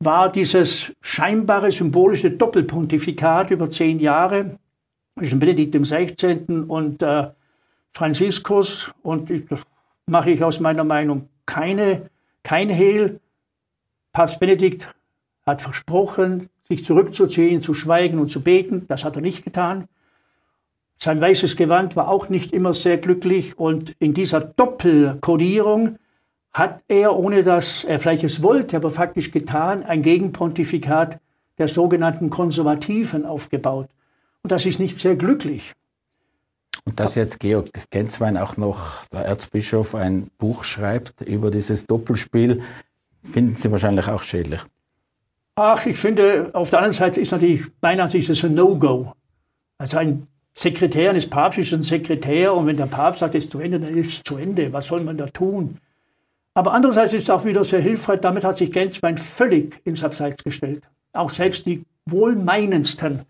[0.00, 4.58] war dieses scheinbare symbolische Doppelpontifikat über zehn Jahre
[5.16, 6.64] zwischen Benedikt XVI.
[6.66, 7.28] und äh,
[7.92, 8.92] Franziskus.
[9.02, 9.60] Und ich, das
[10.06, 12.10] mache ich aus meiner Meinung keine,
[12.42, 13.20] kein Hehl.
[14.12, 14.92] Papst Benedikt
[15.46, 18.86] hat versprochen, sich zurückzuziehen, zu schweigen und zu beten.
[18.88, 19.88] Das hat er nicht getan.
[21.00, 23.58] Sein weißes Gewand war auch nicht immer sehr glücklich.
[23.58, 25.98] Und in dieser Doppelkodierung
[26.52, 31.20] hat er, ohne dass er vielleicht es wollte, aber faktisch getan, ein Gegenpontifikat
[31.58, 33.88] der sogenannten Konservativen aufgebaut.
[34.42, 35.74] Und das ist nicht sehr glücklich.
[36.84, 42.62] Und dass jetzt Georg Genswein auch noch, der Erzbischof, ein Buch schreibt über dieses Doppelspiel,
[43.22, 44.60] finden Sie wahrscheinlich auch schädlich.
[45.54, 49.12] Ach, ich finde, auf der anderen Seite ist natürlich, meiner Ansicht ist ein No-Go.
[49.76, 50.26] Also ein
[50.60, 53.78] Sekretär eines Papstes ist ein Sekretär und wenn der Papst sagt, es ist zu Ende,
[53.78, 54.72] dann ist es zu Ende.
[54.72, 55.78] Was soll man da tun?
[56.52, 60.42] Aber andererseits ist es auch wieder sehr hilfreich, damit hat sich Genswein völlig ins Abseits
[60.42, 60.82] gestellt.
[61.12, 63.20] Auch selbst die Wohlmeinendsten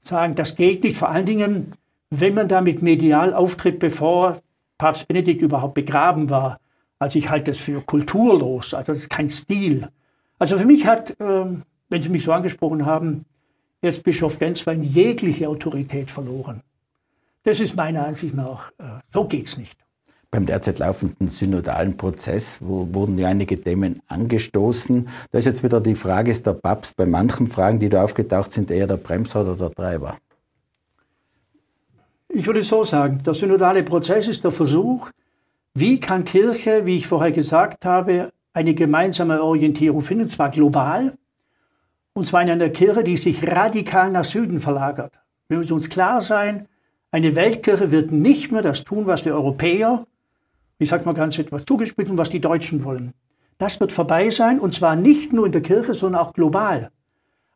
[0.00, 0.96] sagen, das geht nicht.
[0.96, 1.74] Vor allen Dingen,
[2.10, 4.42] wenn man damit medial auftritt, bevor
[4.76, 6.58] Papst Benedikt überhaupt begraben war.
[6.98, 9.88] Also ich halte das für kulturlos, also das ist kein Stil.
[10.40, 13.24] Also für mich hat, ähm, wenn Sie mich so angesprochen haben,
[13.82, 16.62] Erzbischof Genswein jegliche Autorität verloren.
[17.44, 19.76] Das ist meiner Ansicht nach, äh, so geht's nicht.
[20.30, 25.08] Beim derzeit laufenden synodalen Prozess wo, wurden ja einige Themen angestoßen.
[25.30, 28.52] Da ist jetzt wieder die Frage, ist der Papst bei manchen Fragen, die da aufgetaucht
[28.52, 30.16] sind, eher der Bremser oder der Treiber?
[32.28, 35.10] Ich würde so sagen, der synodale Prozess ist der Versuch,
[35.74, 41.14] wie kann Kirche, wie ich vorher gesagt habe, eine gemeinsame Orientierung finden, und zwar global,
[42.14, 45.12] und zwar in einer Kirche, die sich radikal nach Süden verlagert.
[45.48, 46.68] Wir müssen uns klar sein,
[47.12, 50.06] eine Weltkirche wird nicht mehr das tun, was die Europäer
[50.82, 53.12] ich sage mal ganz etwas zugespitzt, was die Deutschen wollen.
[53.58, 56.90] Das wird vorbei sein und zwar nicht nur in der Kirche, sondern auch global.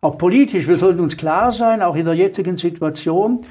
[0.01, 3.45] Auch politisch, wir sollten uns klar sein, auch in der jetzigen Situation,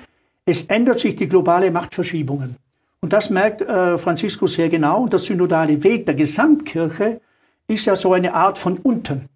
[0.46, 2.56] es ändert sich die globale Machtverschiebungen.
[3.02, 5.04] Und das merkt äh, Franziskus sehr genau.
[5.04, 7.20] Und der synodale Weg der Gesamtkirche
[7.68, 9.28] ist ja so eine Art von unten.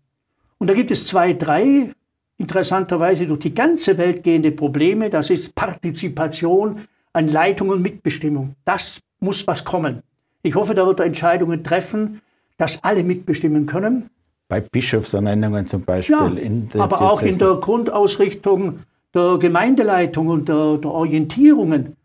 [0.59, 1.91] Und da gibt es zwei, drei
[2.39, 5.09] interessanterweise durch die ganze Welt gehende Probleme.
[5.09, 6.81] Das ist Partizipation
[7.13, 8.55] an Leitung und Mitbestimmung.
[8.65, 10.01] Das muss was kommen.
[10.41, 12.21] Ich hoffe, da wird er Entscheidungen treffen,
[12.57, 14.09] dass alle mitbestimmen können.
[14.47, 16.15] Bei Bischofsernennungen zum Beispiel.
[16.15, 17.05] Ja, in aber Diözesen.
[17.05, 18.79] auch in der Grundausrichtung
[19.13, 21.95] der Gemeindeleitung und der, der Orientierungen.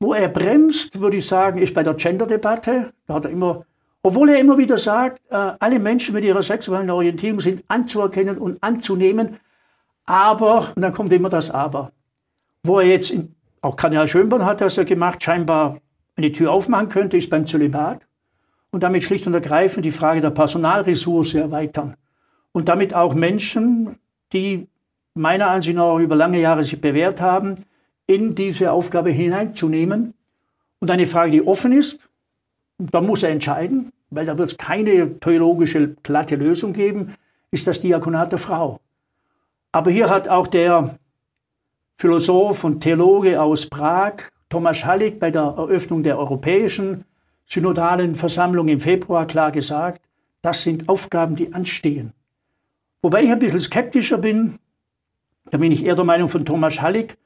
[0.00, 2.92] Wo er bremst, würde ich sagen, ist bei der Gender-Debatte.
[3.06, 3.64] Da hat er immer,
[4.02, 8.62] obwohl er immer wieder sagt, äh, alle Menschen mit ihrer sexuellen Orientierung sind anzuerkennen und
[8.62, 9.38] anzunehmen.
[10.08, 11.92] Aber, und dann kommt immer das Aber.
[12.62, 15.78] Wo er jetzt, in, auch Kardinal Schönborn hat das ja gemacht, scheinbar
[16.16, 18.00] eine Tür aufmachen könnte, ist beim Zölibat
[18.70, 21.94] und damit schlicht und ergreifend die Frage der Personalressource erweitern
[22.52, 23.98] und damit auch Menschen,
[24.32, 24.66] die
[25.12, 27.64] meiner Ansicht nach über lange Jahre sich bewährt haben,
[28.06, 30.14] in diese Aufgabe hineinzunehmen.
[30.78, 32.00] Und eine Frage, die offen ist,
[32.78, 37.14] da muss er entscheiden, weil da wird es keine theologische glatte Lösung geben,
[37.50, 38.80] ist das Diakonat der Frau.
[39.72, 40.98] Aber hier hat auch der
[41.98, 44.14] Philosoph und Theologe aus Prag,
[44.48, 47.04] Thomas Hallig, bei der Eröffnung der Europäischen
[47.46, 50.02] Synodalen Versammlung im Februar klar gesagt,
[50.42, 52.12] das sind Aufgaben, die anstehen.
[53.02, 54.58] Wobei ich ein bisschen skeptischer bin,
[55.50, 57.16] da bin ich eher der Meinung von Thomas Hallig,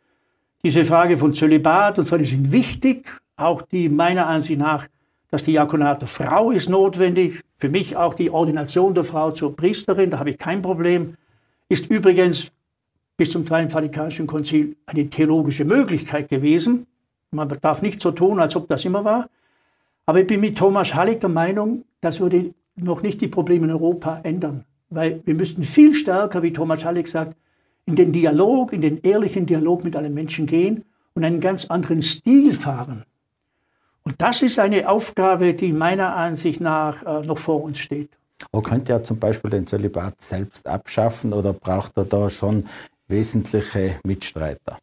[0.64, 4.86] diese Frage von Zölibat und so, die sind wichtig, auch die meiner Ansicht nach,
[5.28, 10.10] das Diakonat der Frau ist notwendig, für mich auch die Ordination der Frau zur Priesterin,
[10.10, 11.16] da habe ich kein Problem,
[11.72, 12.52] ist übrigens
[13.16, 16.86] bis zum Zweiten Vatikanischen Konzil eine theologische Möglichkeit gewesen.
[17.30, 19.30] Man darf nicht so tun, als ob das immer war.
[20.04, 23.72] Aber ich bin mit Thomas Hallig der Meinung, das würde noch nicht die Probleme in
[23.72, 24.66] Europa ändern.
[24.90, 27.38] Weil wir müssten viel stärker, wie Thomas Hallig sagt,
[27.86, 32.02] in den Dialog, in den ehrlichen Dialog mit allen Menschen gehen und einen ganz anderen
[32.02, 33.04] Stil fahren.
[34.02, 38.10] Und das ist eine Aufgabe, die meiner Ansicht nach äh, noch vor uns steht.
[38.50, 42.66] Wo könnte er zum Beispiel den Zölibat selbst abschaffen oder braucht er da schon
[43.08, 44.78] wesentliche Mitstreiter?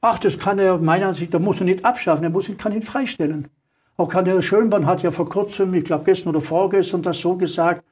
[0.00, 2.72] Ach, das kann er meiner Ansicht, da muss er nicht abschaffen, er muss ihn, kann
[2.72, 3.48] ihn freistellen.
[3.96, 7.84] Auch Karl Schönborn hat ja vor kurzem, ich glaube gestern oder vorgestern, das so gesagt,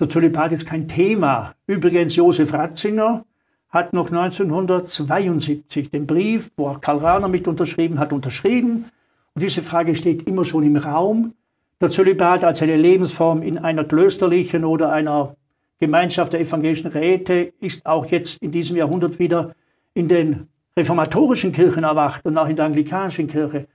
[0.00, 1.54] der Zölibat ist kein Thema.
[1.68, 3.24] Übrigens, Josef Ratzinger
[3.68, 8.86] hat noch 1972 den Brief, wo auch Karl Rahner mit unterschrieben hat, unterschrieben.
[9.34, 11.34] Und diese Frage steht immer schon im Raum.
[11.84, 15.36] Der Zölibat als eine Lebensform in einer klösterlichen oder einer
[15.78, 19.54] Gemeinschaft der evangelischen Räte ist auch jetzt in diesem Jahrhundert wieder
[19.92, 23.66] in den reformatorischen Kirchen erwacht und auch in der anglikanischen Kirche.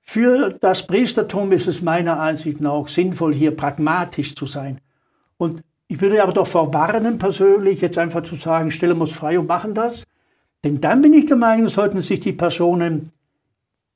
[0.00, 4.78] Für das Priestertum ist es meiner Ansicht nach sinnvoll, hier pragmatisch zu sein.
[5.36, 9.40] Und ich würde aber doch vorwarnen, persönlich, jetzt einfach zu sagen, stellen wir uns frei
[9.40, 10.04] und machen das.
[10.62, 13.10] Denn dann bin ich der Meinung, sollten sich die Personen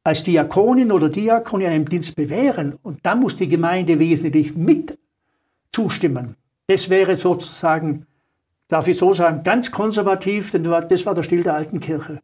[0.09, 2.79] als Diakonin oder Diakon in einem Dienst bewähren.
[2.83, 4.99] Und dann muss die Gemeinde wesentlich mit
[5.71, 6.35] zustimmen.
[6.67, 8.07] Das wäre sozusagen,
[8.69, 12.21] darf ich so sagen, ganz konservativ, denn das war der Stil der alten Kirche.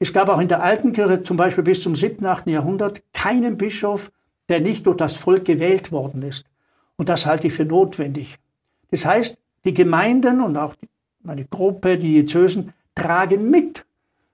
[0.00, 2.48] Es gab auch in der alten Kirche zum Beispiel bis zum 7., 8.
[2.48, 4.12] Jahrhundert keinen Bischof,
[4.50, 6.44] der nicht durch das Volk gewählt worden ist.
[6.96, 8.36] Und das halte ich für notwendig.
[8.90, 10.74] Das heißt, die Gemeinden und auch
[11.22, 13.86] meine Gruppe, die Diözesen, tragen mit,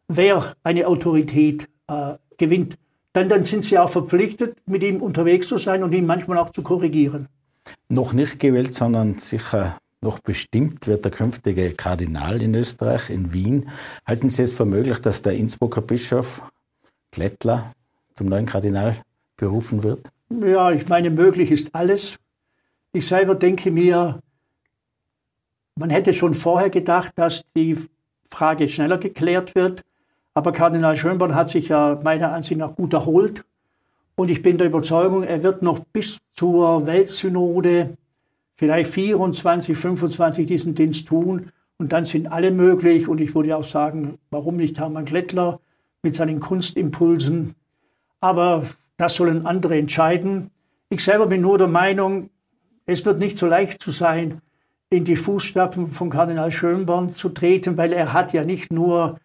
[0.09, 2.77] wer eine Autorität äh, gewinnt.
[3.13, 6.51] Dann, dann sind sie auch verpflichtet, mit ihm unterwegs zu sein und ihn manchmal auch
[6.51, 7.29] zu korrigieren.
[7.89, 13.69] Noch nicht gewählt, sondern sicher noch bestimmt wird der künftige Kardinal in Österreich, in Wien.
[14.07, 16.43] Halten Sie es für möglich, dass der Innsbrucker Bischof
[17.11, 17.73] Klettler
[18.15, 18.97] zum neuen Kardinal
[19.37, 20.11] berufen wird?
[20.31, 22.19] Ja, ich meine, möglich ist alles.
[22.93, 24.21] Ich selber denke mir,
[25.75, 27.77] man hätte schon vorher gedacht, dass die
[28.31, 29.83] Frage schneller geklärt wird.
[30.39, 33.45] Aber Kardinal Schönborn hat sich ja meiner Ansicht nach gut erholt.
[34.15, 37.97] Und ich bin der Überzeugung, er wird noch bis zur Weltsynode
[38.55, 41.51] vielleicht 24, 25 diesen Dienst tun.
[41.79, 43.09] Und dann sind alle möglich.
[43.09, 45.59] Und ich würde auch sagen, warum nicht Hermann Klettler
[46.05, 47.57] mit seinen Kunstimpulsen.
[48.21, 48.63] Aber
[48.97, 50.51] das sollen andere entscheiden.
[50.89, 52.31] Ich selber bin nur der Meinung,
[52.87, 54.41] es wird nicht so leicht zu sein,
[54.89, 59.19] in die Fußstapfen von Kardinal Schönborn zu treten, weil er hat ja nicht nur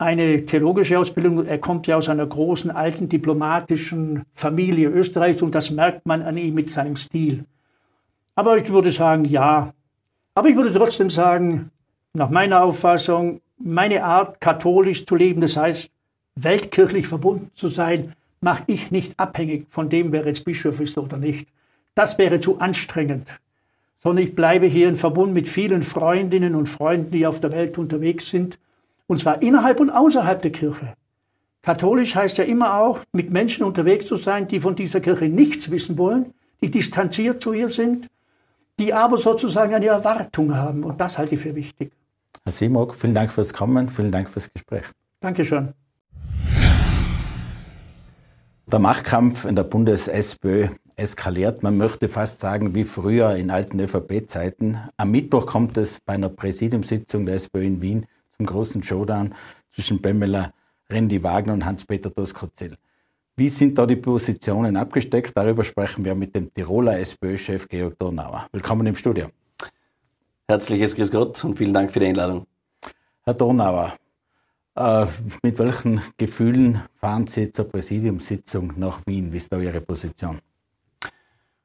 [0.00, 5.70] eine theologische Ausbildung, er kommt ja aus einer großen alten diplomatischen Familie Österreichs und das
[5.70, 7.44] merkt man an ihm mit seinem Stil.
[8.34, 9.74] Aber ich würde sagen, ja.
[10.34, 11.70] Aber ich würde trotzdem sagen,
[12.14, 15.90] nach meiner Auffassung, meine Art, katholisch zu leben, das heißt,
[16.34, 21.18] weltkirchlich verbunden zu sein, mache ich nicht abhängig von dem, wer jetzt Bischof ist oder
[21.18, 21.46] nicht.
[21.94, 23.38] Das wäre zu anstrengend.
[24.02, 27.76] Sondern ich bleibe hier in Verbund mit vielen Freundinnen und Freunden, die auf der Welt
[27.76, 28.58] unterwegs sind.
[29.10, 30.94] Und zwar innerhalb und außerhalb der Kirche.
[31.62, 35.68] Katholisch heißt ja immer auch, mit Menschen unterwegs zu sein, die von dieser Kirche nichts
[35.72, 38.06] wissen wollen, die distanziert zu ihr sind,
[38.78, 40.84] die aber sozusagen eine Erwartung haben.
[40.84, 41.90] Und das halte ich für wichtig.
[42.44, 44.84] Herr Simok, vielen Dank fürs Kommen, vielen Dank fürs Gespräch.
[45.18, 45.70] Dankeschön.
[48.70, 51.64] Der Machtkampf in der Bundes-SPÖ eskaliert.
[51.64, 54.78] Man möchte fast sagen, wie früher in alten ÖVP-Zeiten.
[54.96, 58.06] Am Mittwoch kommt es bei einer Präsidiumssitzung der SPÖ in Wien
[58.40, 59.34] zum großen Showdown
[59.70, 60.54] zwischen Pamela
[60.88, 62.74] Rendi Wagner und Hans-Peter Doskozell.
[63.36, 65.32] Wie sind da die Positionen abgesteckt?
[65.34, 68.46] Darüber sprechen wir mit dem Tiroler SPÖ-Chef Georg Donauer.
[68.50, 69.26] Willkommen im Studio.
[70.48, 72.46] Herzliches Grüß Gott und vielen Dank für die Einladung.
[73.24, 73.92] Herr Donauer,
[74.74, 75.06] äh,
[75.42, 79.34] mit welchen Gefühlen fahren Sie zur Präsidiumssitzung nach Wien?
[79.34, 80.38] Wie ist da Ihre Position?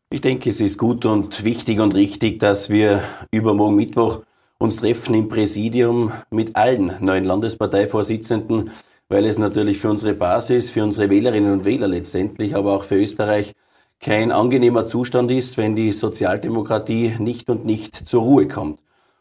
[0.09, 4.23] Ich denke, es ist gut und wichtig und richtig, dass wir übermorgen Mittwoch
[4.65, 8.71] uns treffen im Präsidium mit allen neuen Landesparteivorsitzenden,
[9.08, 12.95] weil es natürlich für unsere Basis, für unsere Wählerinnen und Wähler letztendlich, aber auch für
[12.95, 13.54] Österreich
[13.99, 18.80] kein angenehmer Zustand ist, wenn die Sozialdemokratie nicht und nicht zur Ruhe kommt.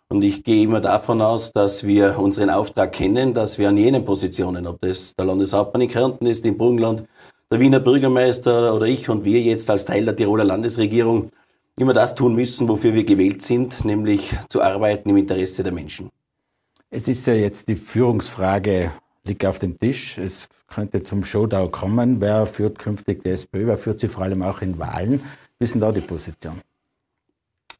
[0.09, 4.05] Und ich gehe immer davon aus, dass wir unseren Auftrag kennen, dass wir an jenen
[4.05, 7.05] Positionen, ob das der Landeshauptmann in Kärnten ist, im Burgenland,
[7.51, 11.31] der Wiener Bürgermeister oder ich und wir jetzt als Teil der Tiroler Landesregierung,
[11.79, 16.11] immer das tun müssen, wofür wir gewählt sind, nämlich zu arbeiten im Interesse der Menschen.
[16.91, 18.93] Es ist ja jetzt die Führungsfrage
[19.27, 20.19] liegt auf dem Tisch.
[20.19, 22.21] Es könnte zum Showdown kommen.
[22.21, 23.67] Wer führt künftig die SPÖ?
[23.67, 25.23] Wer führt sie vor allem auch in Wahlen?
[25.59, 26.61] Wie ist denn da die Position?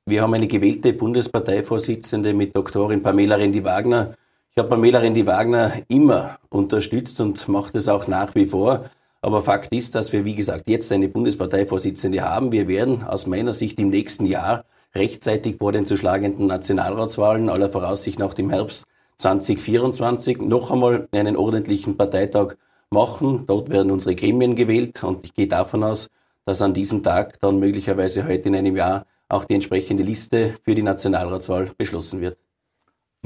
[0.07, 4.15] Wir haben eine gewählte Bundesparteivorsitzende mit Doktorin Pamela Rendi-Wagner.
[4.51, 8.91] Ich habe Pamela Rendi-Wagner immer unterstützt und mache das auch nach wie vor.
[9.25, 12.53] Aber Fakt ist, dass wir, wie gesagt, jetzt eine Bundesparteivorsitzende haben.
[12.53, 17.71] Wir werden aus meiner Sicht im nächsten Jahr rechtzeitig vor den zu schlagenden Nationalratswahlen, aller
[17.71, 18.85] Voraussicht nach dem Herbst
[19.17, 22.57] 2024, noch einmal einen ordentlichen Parteitag
[22.91, 23.45] machen.
[23.47, 26.11] Dort werden unsere Gremien gewählt und ich gehe davon aus,
[26.45, 30.75] dass an diesem Tag dann möglicherweise heute in einem Jahr auch die entsprechende Liste für
[30.75, 32.37] die Nationalratswahl beschlossen wird.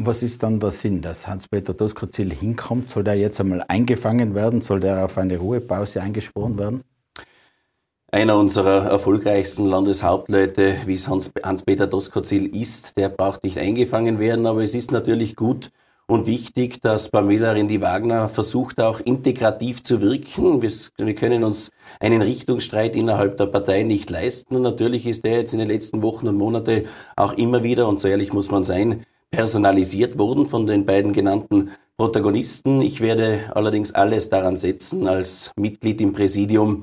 [0.00, 2.88] Was ist dann der Sinn, dass Hans-Peter Doskozil hinkommt?
[2.88, 4.60] Soll der jetzt einmal eingefangen werden?
[4.60, 6.84] Soll der auf eine Ruhepause eingesporen werden?
[8.12, 14.62] Einer unserer erfolgreichsten Landeshauptleute, wie es Hans-Peter Doskozil ist, der braucht nicht eingefangen werden, aber
[14.62, 15.72] es ist natürlich gut,
[16.06, 20.62] und wichtig, dass Pamela Rendi-Wagner versucht auch integrativ zu wirken.
[20.62, 24.56] Wir können uns einen Richtungsstreit innerhalb der Partei nicht leisten.
[24.56, 28.00] Und natürlich ist der jetzt in den letzten Wochen und Monaten auch immer wieder, und
[28.00, 32.80] so ehrlich muss man sein, personalisiert worden von den beiden genannten Protagonisten.
[32.80, 36.82] Ich werde allerdings alles daran setzen, als Mitglied im Präsidium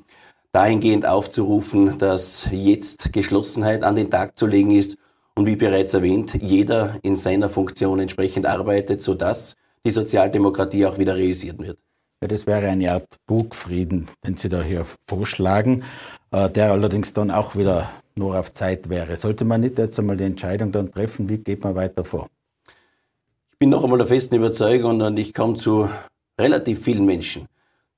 [0.51, 4.97] dahingehend aufzurufen, dass jetzt Geschlossenheit an den Tag zu legen ist
[5.35, 9.55] und wie bereits erwähnt, jeder in seiner Funktion entsprechend arbeitet, sodass
[9.85, 11.77] die Sozialdemokratie auch wieder realisiert wird.
[12.21, 15.83] Ja, das wäre eine Art Bugfrieden, den Sie da hier vorschlagen,
[16.31, 19.17] äh, der allerdings dann auch wieder nur auf Zeit wäre.
[19.17, 22.29] Sollte man nicht jetzt einmal die Entscheidung dann treffen, wie geht man weiter vor?
[23.55, 25.87] Ich bin noch einmal der festen Überzeugung und ich komme zu
[26.37, 27.47] relativ vielen Menschen.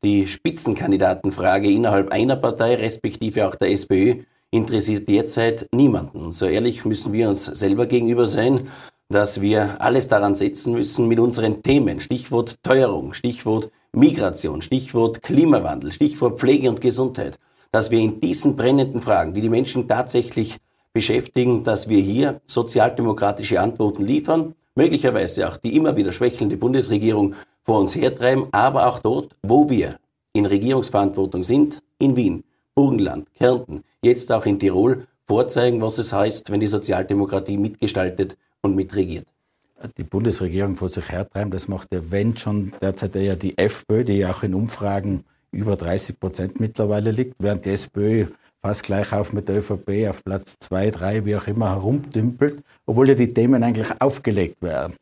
[0.04, 6.32] Die Spitzenkandidatenfrage innerhalb einer Partei, respektive auch der SPÖ, interessiert derzeit niemanden.
[6.32, 8.68] So ehrlich müssen wir uns selber gegenüber sein,
[9.10, 12.02] dass wir alles daran setzen müssen mit unseren Themen.
[12.02, 17.40] Stichwort Teuerung, Stichwort Migration, Stichwort Klimawandel, Stichwort Pflege und Gesundheit,
[17.72, 20.58] dass wir in diesen brennenden Fragen, die die Menschen tatsächlich
[20.94, 27.80] beschäftigen, dass wir hier sozialdemokratische Antworten liefern, möglicherweise auch die immer wieder schwächelnde Bundesregierung vor
[27.80, 29.98] uns hertreiben, aber auch dort, wo wir
[30.34, 32.44] in Regierungsverantwortung sind, in Wien,
[32.76, 38.76] Burgenland, Kärnten, jetzt auch in Tirol vorzeigen, was es heißt, wenn die Sozialdemokratie mitgestaltet und
[38.76, 39.26] mitregiert.
[39.98, 44.20] Die Bundesregierung vor sich hertreiben, das macht ja, wenn schon derzeit eher die FPÖ, die
[44.20, 48.28] ja auch in Umfragen über 30 Prozent mittlerweile liegt, während die SPÖ
[48.62, 53.10] fast gleich auf mit der ÖVP auf Platz 2, 3, wie auch immer herumdümpelt, obwohl
[53.10, 54.96] ja die Themen eigentlich aufgelegt werden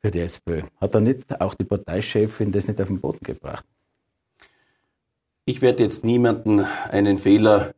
[0.00, 0.62] für die SPÖ.
[0.80, 3.64] Hat da nicht auch die Parteichefin das nicht auf den Boden gebracht?
[5.44, 7.74] Ich werde jetzt niemanden einen Fehler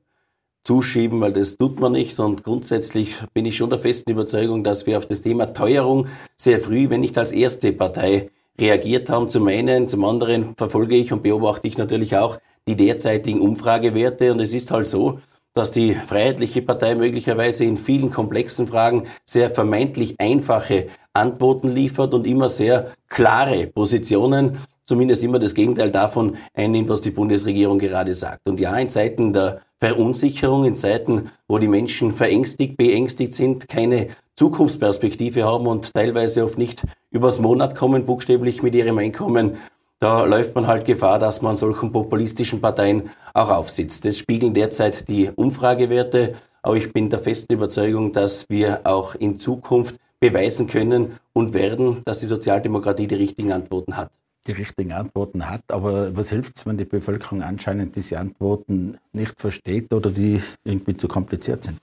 [0.64, 2.18] zuschieben, weil das tut man nicht.
[2.18, 6.58] Und grundsätzlich bin ich schon der festen Überzeugung, dass wir auf das Thema Teuerung sehr
[6.58, 9.28] früh, wenn nicht als erste Partei, reagiert haben.
[9.28, 14.32] Zum einen, zum anderen verfolge ich und beobachte ich natürlich auch die derzeitigen Umfragewerte.
[14.32, 15.18] Und es ist halt so,
[15.54, 22.26] dass die Freiheitliche Partei möglicherweise in vielen komplexen Fragen sehr vermeintlich einfache Antworten liefert und
[22.26, 28.48] immer sehr klare Positionen zumindest immer das Gegenteil davon einnimmt, was die Bundesregierung gerade sagt.
[28.48, 34.08] Und ja, in Zeiten der Verunsicherung, in Zeiten, wo die Menschen verängstigt, beängstigt sind, keine
[34.34, 39.56] Zukunftsperspektive haben und teilweise oft nicht übers Monat kommen, buchstäblich mit ihrem Einkommen,
[40.04, 44.04] da läuft man halt Gefahr, dass man solchen populistischen Parteien auch aufsitzt.
[44.04, 49.38] Das spiegeln derzeit die Umfragewerte, aber ich bin der festen Überzeugung, dass wir auch in
[49.38, 54.10] Zukunft beweisen können und werden, dass die Sozialdemokratie die richtigen Antworten hat
[54.46, 55.62] die richtigen Antworten hat.
[55.68, 60.98] Aber was hilft es, wenn die Bevölkerung anscheinend diese Antworten nicht versteht oder die irgendwie
[60.98, 61.78] zu kompliziert sind?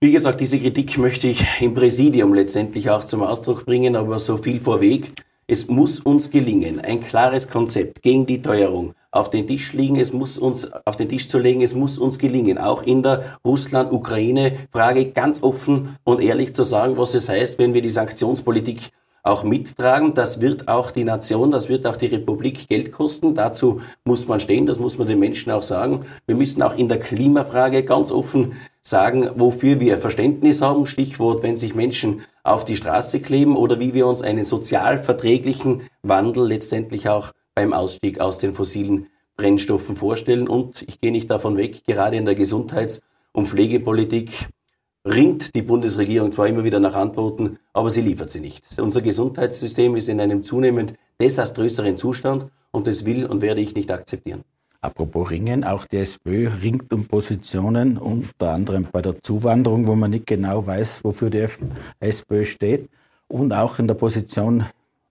[0.00, 4.38] Wie gesagt, diese Kritik möchte ich im Präsidium letztendlich auch zum Ausdruck bringen, aber so
[4.38, 5.12] viel vorweg.
[5.52, 10.12] Es muss uns gelingen, ein klares Konzept gegen die Teuerung auf den Tisch liegen, es
[10.12, 15.06] muss uns auf den Tisch zu legen, es muss uns gelingen, auch in der Russland-Ukraine-Frage
[15.06, 18.92] ganz offen und ehrlich zu sagen, was es heißt, wenn wir die Sanktionspolitik
[19.22, 20.14] auch mittragen.
[20.14, 23.34] Das wird auch die Nation, das wird auch die Republik Geld kosten.
[23.34, 26.06] Dazu muss man stehen, das muss man den Menschen auch sagen.
[26.26, 28.52] Wir müssen auch in der Klimafrage ganz offen
[28.82, 30.86] sagen, wofür wir Verständnis haben.
[30.86, 35.82] Stichwort, wenn sich Menschen auf die Straße kleben oder wie wir uns einen sozial verträglichen
[36.02, 40.48] Wandel letztendlich auch beim Ausstieg aus den fossilen Brennstoffen vorstellen.
[40.48, 43.00] Und ich gehe nicht davon weg, gerade in der Gesundheits-
[43.32, 44.48] und Pflegepolitik
[45.04, 48.62] ringt die Bundesregierung zwar immer wieder nach Antworten, aber sie liefert sie nicht.
[48.78, 53.90] Unser Gesundheitssystem ist in einem zunehmend desaströseren Zustand und das will und werde ich nicht
[53.90, 54.44] akzeptieren.
[54.82, 60.10] Apropos Ringen, auch die SPÖ ringt um Positionen, unter anderem bei der Zuwanderung, wo man
[60.10, 61.46] nicht genau weiß, wofür die
[62.00, 62.88] SPÖ steht,
[63.28, 64.64] und auch in der Position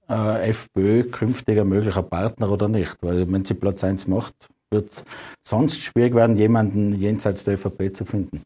[0.10, 2.96] äh, FPÖ künftiger möglicher Partner oder nicht.
[3.02, 4.34] Weil wenn sie Platz 1 macht,
[4.72, 5.04] wird es
[5.44, 8.42] sonst schwierig werden, jemanden jenseits der ÖVP zu finden.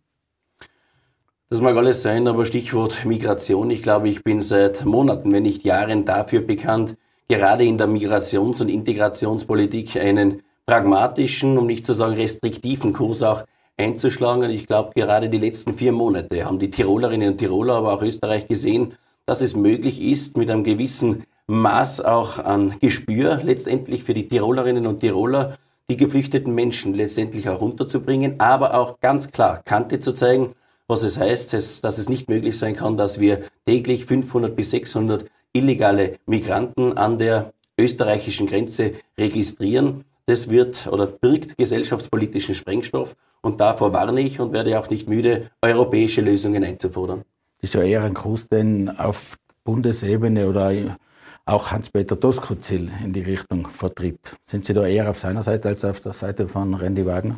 [1.49, 3.71] Das mag alles sein, aber Stichwort Migration.
[3.71, 6.97] Ich glaube, ich bin seit Monaten, wenn nicht Jahren dafür bekannt,
[7.27, 13.43] gerade in der Migrations- und Integrationspolitik einen pragmatischen, um nicht zu sagen restriktiven Kurs auch
[13.77, 14.43] einzuschlagen.
[14.43, 18.01] Und ich glaube, gerade die letzten vier Monate haben die Tirolerinnen und Tiroler, aber auch
[18.01, 18.93] Österreich gesehen,
[19.25, 24.87] dass es möglich ist, mit einem gewissen Maß auch an Gespür letztendlich für die Tirolerinnen
[24.87, 25.57] und Tiroler,
[25.89, 30.53] die geflüchteten Menschen letztendlich auch runterzubringen, aber auch ganz klar Kante zu zeigen,
[30.87, 35.25] was es heißt, dass es nicht möglich sein kann, dass wir täglich 500 bis 600
[35.53, 40.05] illegale Migranten an der österreichischen Grenze registrieren.
[40.25, 45.49] Das wird oder birgt gesellschaftspolitischen Sprengstoff und davor warne ich und werde auch nicht müde,
[45.61, 47.23] europäische Lösungen einzufordern.
[47.59, 50.97] Das ist ja eher ein Kurs, den auf Bundesebene oder
[51.45, 54.37] auch Hans-Peter Doskozil in die Richtung vertritt.
[54.43, 57.37] Sind Sie da eher auf seiner Seite als auf der Seite von Randy Wagner?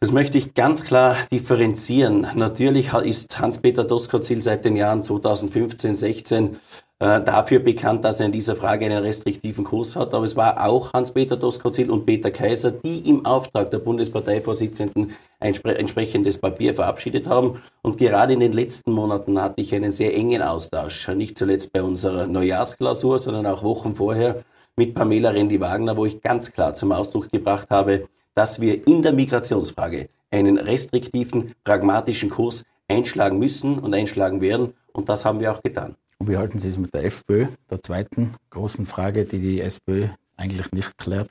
[0.00, 2.28] Das möchte ich ganz klar differenzieren.
[2.36, 6.56] Natürlich ist Hans-Peter Doskozil seit den Jahren 2015, 16
[7.00, 10.14] äh, dafür bekannt, dass er in dieser Frage einen restriktiven Kurs hat.
[10.14, 15.54] Aber es war auch Hans-Peter Doskozil und Peter Kaiser, die im Auftrag der Bundesparteivorsitzenden ein
[15.54, 17.62] entsprechendes Papier verabschiedet haben.
[17.82, 21.84] Und gerade in den letzten Monaten hatte ich einen sehr engen Austausch, nicht zuletzt bei
[21.84, 24.42] unserer Neujahrsklausur, sondern auch Wochen vorher
[24.74, 29.12] mit Pamela Rendi-Wagner, wo ich ganz klar zum Ausdruck gebracht habe, dass wir in der
[29.12, 34.72] Migrationsfrage einen restriktiven, pragmatischen Kurs einschlagen müssen und einschlagen werden.
[34.92, 35.94] Und das haben wir auch getan.
[36.18, 40.08] Und wie halten Sie es mit der FPÖ, der zweiten großen Frage, die die SPÖ
[40.36, 41.30] eigentlich nicht klärt?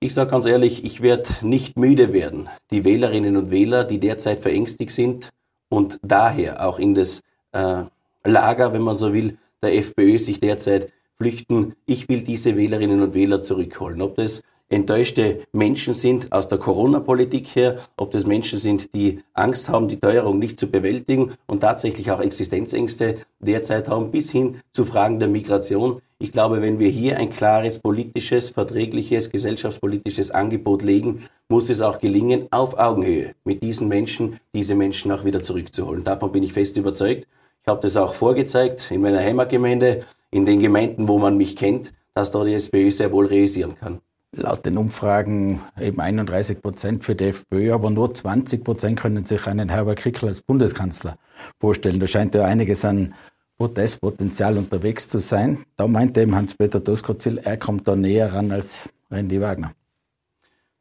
[0.00, 4.40] Ich sage ganz ehrlich, ich werde nicht müde werden, die Wählerinnen und Wähler, die derzeit
[4.40, 5.30] verängstigt sind
[5.68, 7.20] und daher auch in das
[7.52, 7.84] äh,
[8.24, 11.76] Lager, wenn man so will, der FPÖ sich derzeit flüchten.
[11.86, 14.02] Ich will diese Wählerinnen und Wähler zurückholen.
[14.02, 14.42] Ob das
[14.72, 20.00] enttäuschte Menschen sind aus der Corona-Politik her, ob das Menschen sind, die Angst haben, die
[20.00, 25.28] Teuerung nicht zu bewältigen und tatsächlich auch Existenzängste derzeit haben, bis hin zu Fragen der
[25.28, 26.00] Migration.
[26.18, 31.98] Ich glaube, wenn wir hier ein klares politisches, verträgliches, gesellschaftspolitisches Angebot legen, muss es auch
[31.98, 36.04] gelingen, auf Augenhöhe mit diesen Menschen, diese Menschen auch wieder zurückzuholen.
[36.04, 37.26] Davon bin ich fest überzeugt.
[37.62, 41.92] Ich habe das auch vorgezeigt in meiner Heimatgemeinde, in den Gemeinden, wo man mich kennt,
[42.14, 44.00] dass da die SPÖ sehr wohl realisieren kann
[44.34, 49.46] laut den Umfragen eben 31 Prozent für die FPÖ, aber nur 20 Prozent können sich
[49.46, 51.16] einen Herbert Kickl als Bundeskanzler
[51.58, 52.00] vorstellen.
[52.00, 53.14] Da scheint ja einiges an
[53.58, 55.64] Protestpotenzial unterwegs zu sein.
[55.76, 59.72] Da meinte eben Hans-Peter Doskozil, er kommt da näher ran als Randy Wagner.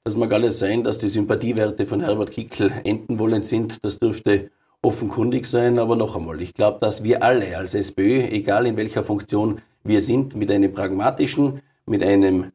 [0.04, 3.84] Das mag alles sein, dass die Sympathiewerte von Herbert Kickl enden wollen sind.
[3.84, 4.50] Das dürfte
[4.82, 9.04] offenkundig sein, aber noch einmal, ich glaube, dass wir alle als SPÖ, egal in welcher
[9.04, 12.52] Funktion wir sind, mit einem pragmatischen, mit einem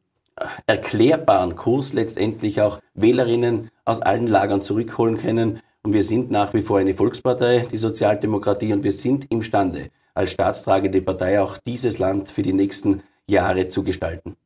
[0.66, 5.60] erklärbaren Kurs letztendlich auch Wählerinnen aus allen Lagern zurückholen können.
[5.82, 10.32] Und wir sind nach wie vor eine Volkspartei, die Sozialdemokratie, und wir sind imstande, als
[10.32, 14.36] staatstragende Partei auch dieses Land für die nächsten Jahre zu gestalten.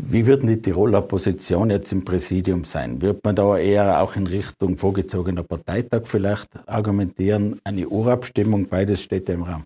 [0.00, 3.02] Wie wird die Tiroler Position jetzt im Präsidium sein?
[3.02, 7.60] Wird man da eher auch in Richtung vorgezogener Parteitag vielleicht argumentieren?
[7.64, 9.64] Eine Urabstimmung, beides steht ja im Raum.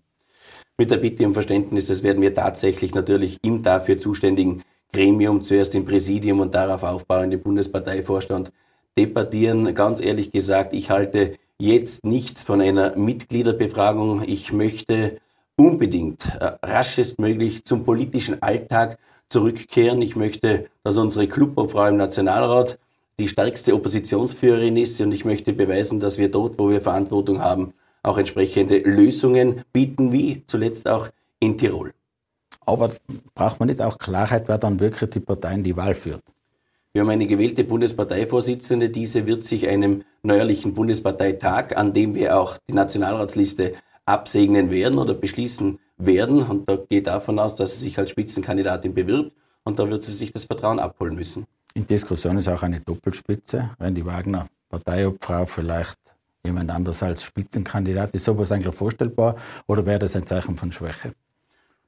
[0.75, 4.63] Mit der Bitte um Verständnis, das werden wir tatsächlich natürlich im dafür zuständigen
[4.93, 8.51] Gremium, zuerst im Präsidium und darauf aufbauend im Bundesparteivorstand
[8.97, 9.75] debattieren.
[9.75, 14.23] Ganz ehrlich gesagt, ich halte jetzt nichts von einer Mitgliederbefragung.
[14.25, 15.17] Ich möchte
[15.55, 18.97] unbedingt äh, raschestmöglich zum politischen Alltag
[19.29, 20.01] zurückkehren.
[20.01, 22.77] Ich möchte, dass unsere Clubobfrau im Nationalrat
[23.19, 27.73] die stärkste Oppositionsführerin ist und ich möchte beweisen, dass wir dort, wo wir Verantwortung haben,
[28.01, 31.93] auch entsprechende Lösungen bieten, wie zuletzt auch in Tirol.
[32.65, 32.91] Aber
[33.33, 36.21] braucht man nicht auch Klarheit, wer dann wirklich die Partei in die Wahl führt?
[36.93, 38.89] Wir haben eine gewählte Bundesparteivorsitzende.
[38.89, 43.73] Diese wird sich einem neuerlichen Bundesparteitag, an dem wir auch die Nationalratsliste
[44.05, 46.43] absegnen werden oder beschließen werden.
[46.43, 49.31] Und da geht davon aus, dass sie sich als Spitzenkandidatin bewirbt.
[49.63, 51.45] Und da wird sie sich das Vertrauen abholen müssen.
[51.73, 53.71] In Diskussion ist auch eine Doppelspitze.
[53.79, 55.97] Wenn die Wagner Parteiobfrau vielleicht
[56.45, 59.35] jemand anders als Spitzenkandidat, ist sowas eigentlich vorstellbar
[59.65, 61.13] oder wäre das ein Zeichen von Schwäche?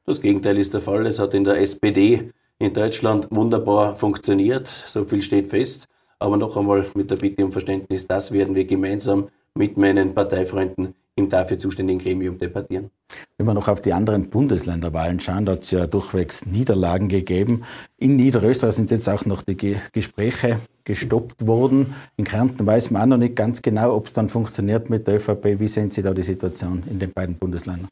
[0.08, 1.08] Das Gegenteil ist der Fall.
[1.08, 4.68] Es hat in der SPD in Deutschland wunderbar funktioniert.
[4.68, 5.88] So viel steht fest.
[6.20, 10.94] Aber noch einmal mit der Bitte um Verständnis, das werden wir gemeinsam mit meinen Parteifreunden
[11.16, 12.92] im dafür zuständigen Gremium debattieren.
[13.38, 17.64] Wenn wir noch auf die anderen Bundesländerwahlen schauen, da hat es ja durchwegs Niederlagen gegeben.
[17.98, 21.96] In Niederösterreich sind jetzt auch noch die Gespräche gestoppt worden.
[22.16, 25.16] In Kärnten weiß man auch noch nicht ganz genau, ob es dann funktioniert mit der
[25.16, 25.60] ÖVP.
[25.60, 27.90] Wie sehen Sie da die Situation in den beiden Bundesländern?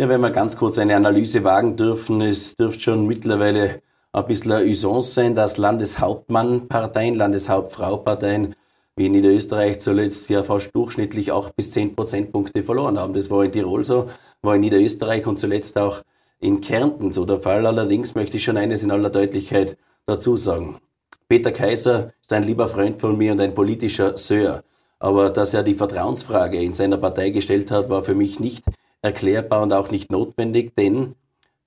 [0.00, 3.80] Ja, wenn wir ganz kurz eine Analyse wagen dürfen, es dürfte schon mittlerweile
[4.12, 8.56] ein bisschen eine Usance sein, dass Landeshauptmannparteien, Landeshauptfrauparteien
[8.96, 13.14] wie in Niederösterreich zuletzt ja fast durchschnittlich auch bis 10 Prozentpunkte verloren haben.
[13.14, 14.08] Das war in Tirol so,
[14.42, 16.02] war in Niederösterreich und zuletzt auch
[16.40, 17.64] in Kärnten so der Fall.
[17.64, 19.76] Allerdings möchte ich schon eines in aller Deutlichkeit
[20.06, 20.78] dazu sagen.
[21.28, 24.64] Peter Kaiser ist ein lieber Freund von mir und ein politischer Sir.
[24.98, 28.64] Aber dass er die Vertrauensfrage in seiner Partei gestellt hat, war für mich nicht
[29.04, 31.14] erklärbar und auch nicht notwendig, denn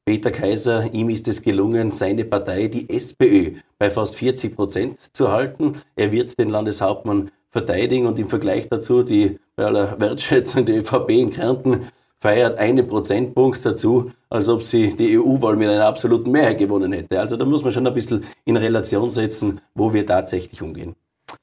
[0.05, 5.31] Peter Kaiser, ihm ist es gelungen, seine Partei, die SPÖ, bei fast 40 Prozent zu
[5.31, 5.81] halten.
[5.95, 11.09] Er wird den Landeshauptmann verteidigen und im Vergleich dazu die, bei aller Wertschätzung, die ÖVP
[11.09, 11.87] in Kärnten
[12.19, 17.19] feiert einen Prozentpunkt dazu, als ob sie die EU-Wahl mit einer absoluten Mehrheit gewonnen hätte.
[17.19, 20.95] Also da muss man schon ein bisschen in Relation setzen, wo wir tatsächlich umgehen.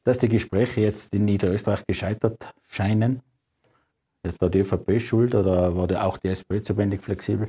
[0.02, 3.20] Dass die Gespräche jetzt in Niederösterreich gescheitert scheinen,
[4.24, 7.48] ist da die ÖVP schuld oder war da auch die SPÖ zu wenig flexibel?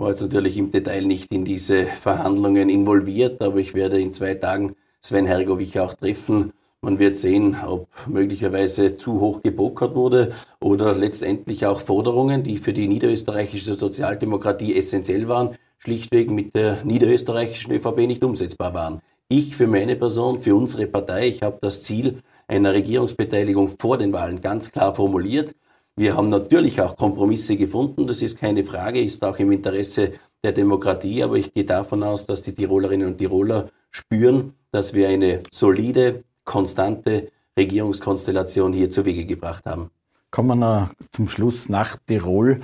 [0.00, 4.34] war jetzt natürlich im Detail nicht in diese Verhandlungen involviert, aber ich werde in zwei
[4.34, 6.52] Tagen Sven Hergovich auch treffen.
[6.80, 12.72] Man wird sehen, ob möglicherweise zu hoch gepokert wurde oder letztendlich auch Forderungen, die für
[12.72, 19.02] die niederösterreichische Sozialdemokratie essentiell waren, schlichtweg mit der niederösterreichischen ÖVP nicht umsetzbar waren.
[19.28, 24.12] Ich für meine Person, für unsere Partei, ich habe das Ziel einer Regierungsbeteiligung vor den
[24.12, 25.54] Wahlen ganz klar formuliert.
[25.96, 30.52] Wir haben natürlich auch Kompromisse gefunden, das ist keine Frage, ist auch im Interesse der
[30.52, 35.40] Demokratie, aber ich gehe davon aus, dass die Tirolerinnen und Tiroler spüren, dass wir eine
[35.50, 39.90] solide, konstante Regierungskonstellation hier zu Wege gebracht haben.
[40.30, 42.60] Kommen wir zum Schluss nach Tirol.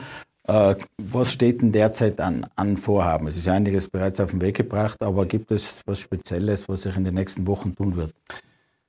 [0.48, 3.28] Äh, was steht denn derzeit an, an Vorhaben?
[3.28, 6.82] Es ist ja einiges bereits auf den Weg gebracht, aber gibt es was Spezielles, was
[6.82, 8.14] sich in den nächsten Wochen tun wird?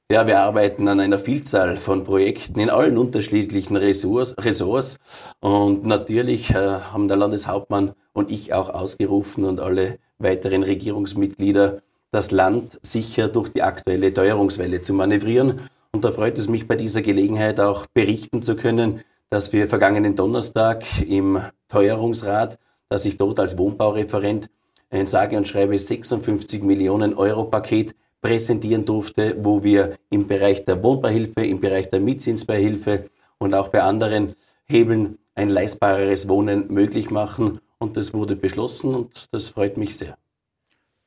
[0.09, 4.35] Ja, wir arbeiten an einer Vielzahl von Projekten in allen unterschiedlichen Ressorts.
[4.37, 4.99] Ressorts.
[5.41, 11.81] Und natürlich äh, haben der Landeshauptmann und ich auch ausgerufen und alle weiteren Regierungsmitglieder,
[12.11, 15.67] das Land sicher durch die aktuelle Teuerungswelle zu manövrieren.
[15.91, 20.15] Und da freut es mich bei dieser Gelegenheit auch berichten zu können, dass wir vergangenen
[20.15, 24.49] Donnerstag im Teuerungsrat, dass ich dort als Wohnbaureferent
[24.89, 27.93] ein sage und schreibe 56 Millionen Euro Paket
[28.27, 33.05] präsentieren durfte, wo wir im Bereich der Wohnbeihilfe, im Bereich der Mietzinsbeihilfe
[33.37, 37.61] und auch bei anderen Hebeln ein leistbareres Wohnen möglich machen.
[37.77, 40.17] Und das wurde beschlossen und das freut mich sehr.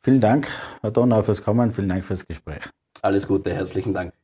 [0.00, 0.48] Vielen Dank,
[0.80, 1.70] Herr Donau, fürs Kommen.
[1.72, 2.62] Vielen Dank fürs Gespräch.
[3.02, 4.14] Alles Gute, herzlichen Dank.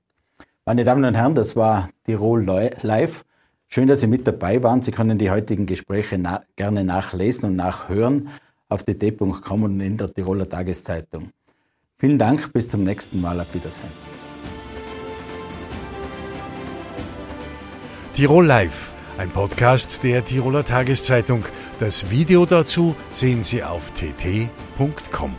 [0.65, 2.45] Meine Damen und Herren, das war Tirol
[2.81, 3.27] Live.
[3.67, 4.81] Schön, dass Sie mit dabei waren.
[4.83, 8.31] Sie können die heutigen Gespräche na gerne nachlesen und nachhören
[8.71, 11.31] auf dt.com und in der Tiroler Tageszeitung.
[11.99, 13.41] Vielen Dank, bis zum nächsten Mal.
[13.41, 13.91] Auf Wiedersehen.
[18.13, 21.45] Tirol Live, ein Podcast der Tiroler Tageszeitung.
[21.79, 25.37] Das Video dazu sehen Sie auf tt.com.